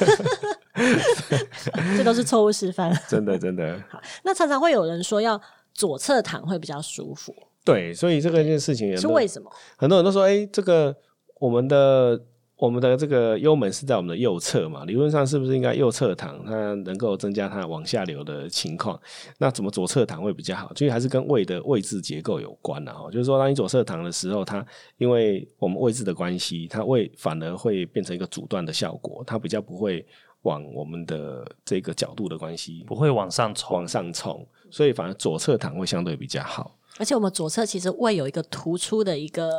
[1.97, 3.81] 这都是错误示范，真 的真的。
[3.89, 5.39] 好，那常常会有人说要
[5.73, 7.33] 左侧躺会比较舒服。
[7.63, 9.51] 对，所以这个件事情是为什么？
[9.77, 10.95] 很多人都说，哎，这个
[11.39, 12.19] 我们的
[12.57, 14.83] 我们的这个幽门是在我们的右侧嘛？
[14.85, 18.99] 理论上是不是应该右侧躺，它能够增加它往下流的情况？
[19.37, 20.71] 那怎么左侧躺会比较好？
[20.73, 23.09] 其实还是跟胃的位置结构有关的哦。
[23.11, 24.65] 就是说，当你左侧躺的时候，它
[24.97, 30.03] 因为我们位置的关系，它胃反而会变成一个阻断的效果，它比较不会
[30.43, 36.77] 往我们的这个角度的关系，不会往上冲，往上冲，所以反而左侧躺会相对比较好。
[36.97, 39.49] 而且我们左侧其实胃有一个突出的一个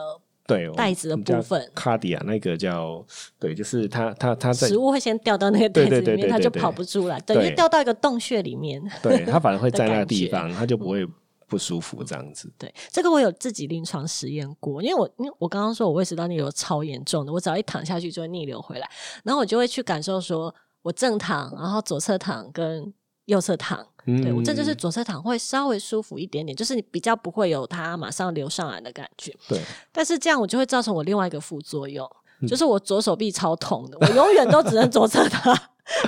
[0.47, 3.05] 对袋子的部分，卡迪亚那个叫
[3.39, 8.83] 对，就是它它它食物会先掉到那个袋子里面，它就跑不出来，等于掉到一个洞穴里面。
[9.03, 11.07] 对，它反而会在那个地方，它就不会
[11.47, 12.53] 不舒服这样子。
[12.59, 18.91] 对，这个我有自己临床实验过，因为我因为我刚刚说我胃食道逆流超严重的，我只要一躺下去就会逆流回来，
[19.25, 22.93] 然后我就会去感受说我正躺，然后左侧躺跟
[23.27, 23.87] 右侧躺。
[24.05, 29.33] 对我这就是左侧躺会稍微舒服一点点，就是你比较不会有它马上流上来的感觉。
[29.49, 29.61] 对，
[29.93, 32.05] 但是这样我就会造成我另外一个副作用，
[32.49, 35.57] 就是我左手臂超痛的，我永远都只能左侧躺，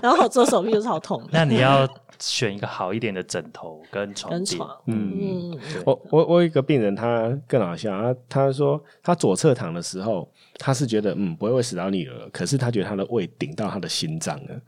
[0.02, 1.24] 然后我左手臂就超痛。
[1.30, 4.76] 那你要选一个好一点的枕头跟床跟床。
[4.86, 5.56] 嗯，
[5.86, 10.28] 我我我有一个病人，他更好笑，他他说他左侧躺的时候。
[10.58, 14.60] 他是觉得嗯不会胃食道逆流，可是他觉得他的胃顶到他的心脏了，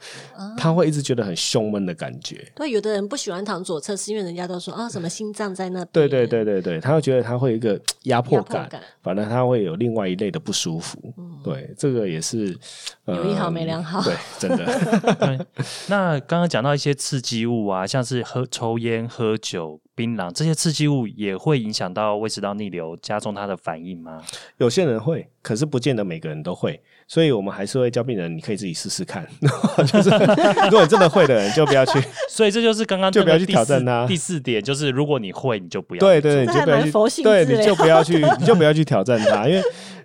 [0.57, 2.45] 他会一直觉得很胸闷的感觉。
[2.55, 5.85] 对，有的人不喜欢躺左侧，是因为人家都说啊什么心脏在那。
[5.87, 8.69] 对对对对对，他会觉得他会有一个 压迫感，
[9.03, 10.99] 反正他会有另外一类的不舒服。
[11.45, 12.59] 对，这个也是
[13.07, 14.03] 有一好没两好。
[14.03, 15.47] 对，真的。
[15.89, 19.81] 那刚刚讲到一些刺激物啊，像是喝抽烟、喝酒。
[19.97, 24.23] 槟榔这些刺激物也会影响到胃食道逆流，加重它的反应吗？
[24.59, 26.79] 有些人会，可是不见得每个人都会，
[27.09, 29.27] 所以我们还是会教病人，你可以自己试试看。
[29.91, 31.99] 就是如果你真的会的人，就不要去。
[32.29, 34.07] 所以这就是刚刚就不要去挑战它。
[34.07, 35.99] 第四点就是，如果你会，你就不要。
[35.99, 37.23] 对对，你就不要去。
[37.23, 39.63] 对，你就不要去，你就不要去挑战它，因为。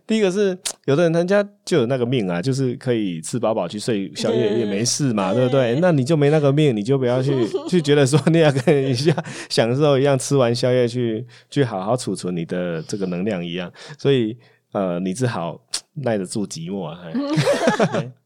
[0.07, 5.79] 第一个是有的人他家就有那个命啊，就是可以吃饱饱去睡宵夜也没事嘛，对不对？
[5.79, 7.33] 那你就没那个命，你就不要去
[7.69, 9.15] 去觉得说你要跟一下
[9.49, 13.71] 享受一样，吃完宵夜去去好好储存你的这个能量一样。
[13.97, 14.37] 所以
[14.73, 15.61] 呃，你只好
[16.03, 16.95] 耐得住寂寞。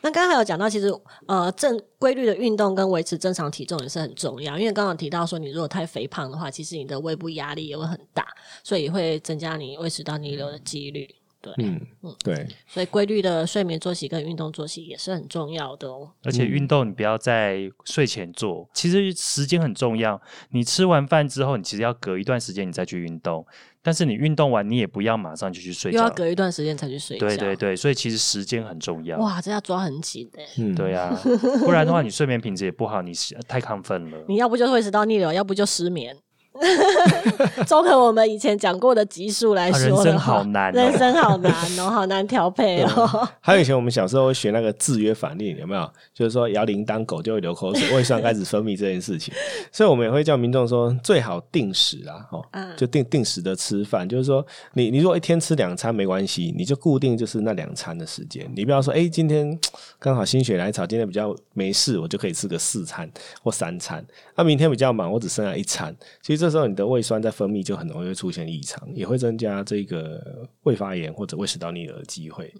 [0.00, 0.92] 那刚刚有讲到，其实
[1.26, 8.26] 呃正规律的运动跟维持正常体重也是很重要，因为刚刚提到说，你如果太肥胖的话，其实你的胃部压力也会很大，
[8.64, 11.08] 所以会增加你胃食道逆流的几率。
[11.40, 16.08] 对，嗯嗯，对，所以规律的睡眠作息跟运动作息也是很重要的哦。
[16.22, 20.22] 而且运动你不要在睡前做，其实时间很重要。
[20.50, 23.44] 你吃完饭之后，你其实要隔一段时间你再去运动。
[23.82, 27.26] 但是你运动完，你也不要马上就去睡觉，又要隔一段时间才去睡觉。
[27.26, 29.18] 对对对，所以其实时间很重要。
[29.18, 30.40] 哇，这要抓很紧的。
[30.58, 31.12] 嗯，对呀，
[31.64, 33.12] 不然的话你睡眠品质也不好，你
[33.48, 34.18] 太亢奋了。
[34.28, 36.16] 你要不就会食道逆流，要不就失眠。
[37.66, 43.28] 综合我们以前讲过的集数来说，人生好难，人生好难哦，好难调配哦。
[43.40, 45.90] 还有以前我们小时候学那个制约反应，有没有？
[46.12, 49.32] 就是说摇铃铛，狗就会流口水，胃酸开始分泌这件事情。
[49.72, 52.44] 所以我们也会叫民众说，最好定时啊，哦，
[52.76, 54.08] 就定定时的吃饭。
[54.08, 54.44] 就是说，
[54.74, 58.50] 你你如果一天吃两餐没关系，你就固定就是那两餐的时间。
[58.54, 59.58] 你不要说，哎，今天
[59.98, 63.10] 刚好心血来潮，今天比较没事，我就可以吃个四餐
[63.42, 64.04] 或三餐。
[64.36, 65.94] 那明天比较忙，我只剩下一餐。
[66.20, 72.52] 其实这时候你的胃酸在分泌就很容易出现异常，也会增加这个胃发炎或者胃食道逆流的机会。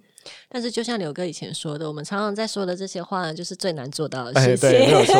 [0.49, 4.71] 但是，就像刘哥以前说的，我们常常在说的这些话，呢，就是最难做到的事情。
[4.71, 5.15] 对，没有错。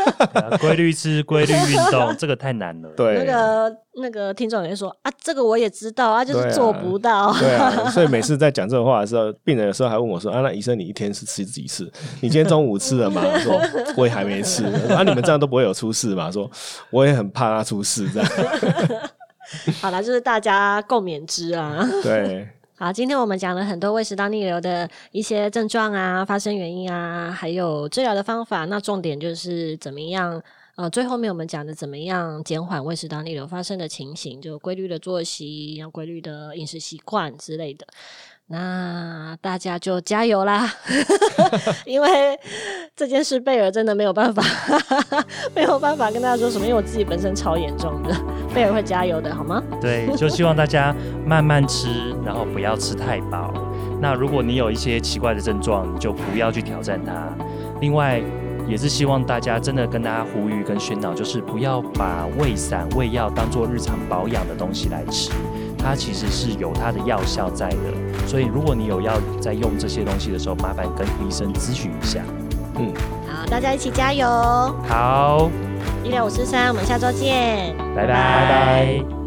[0.60, 2.88] 规律吃，规律运动， 这个太难了。
[2.96, 7.32] 对，那个那个听众也说啊，这个我也知道啊，就是做不到。
[7.38, 11.90] 对啊， 所以每次在讲这种话的时候，病人有时候还问我说：“啊，那医生，你一天是吃几次？
[12.20, 13.60] 你今天中午吃了吗？”我说
[13.96, 16.30] ：“我也还没吃。”啊，你们这样都不会有出事嘛？
[16.30, 16.50] 说
[16.90, 18.30] 我也很怕他出事，这样。
[19.80, 21.86] 好了，就是大家共勉之啊。
[22.02, 22.48] 对。
[22.82, 28.64] 好，今天我们讲了很多胃食道逆流的一些症状啊、发生原因啊，还有治疗的方法。
[28.64, 30.42] 那重点就是怎么样？
[30.76, 37.86] 呃，最后面我们讲的怎么样减缓胃食道逆流发生的情形，就规律的作息、要规律的饮食习惯之类的。
[38.52, 40.68] 那大家就加油啦！
[41.86, 42.08] 因为
[42.96, 44.42] 这件事贝尔真的没有办法，
[45.54, 48.12] 没有办法跟大家说什么，因为我自己本身超严重的，
[48.52, 49.62] 贝尔会加油的，好吗？
[49.80, 50.92] 对，就希望大家
[51.24, 53.54] 慢慢吃，然后不要吃太饱。
[54.00, 57.12] 那如果你有一些奇怪的症状，你就不要去挑战它。
[57.80, 58.20] 另外，
[58.66, 65.30] 也是希望大家真的跟大家呼吁跟宣导，就是不要把胃散、胃药当做日常保养的东西来吃。
[65.82, 72.22] 它其实是有它的药效在的，所以如果你有要在用这些东西的时候，麻烦跟医生咨询一下。
[72.76, 72.92] 嗯，
[73.26, 74.26] 好，大家一起加油！
[74.88, 75.50] 好，
[76.04, 79.19] 一六五四三，我们下周见，拜拜拜拜。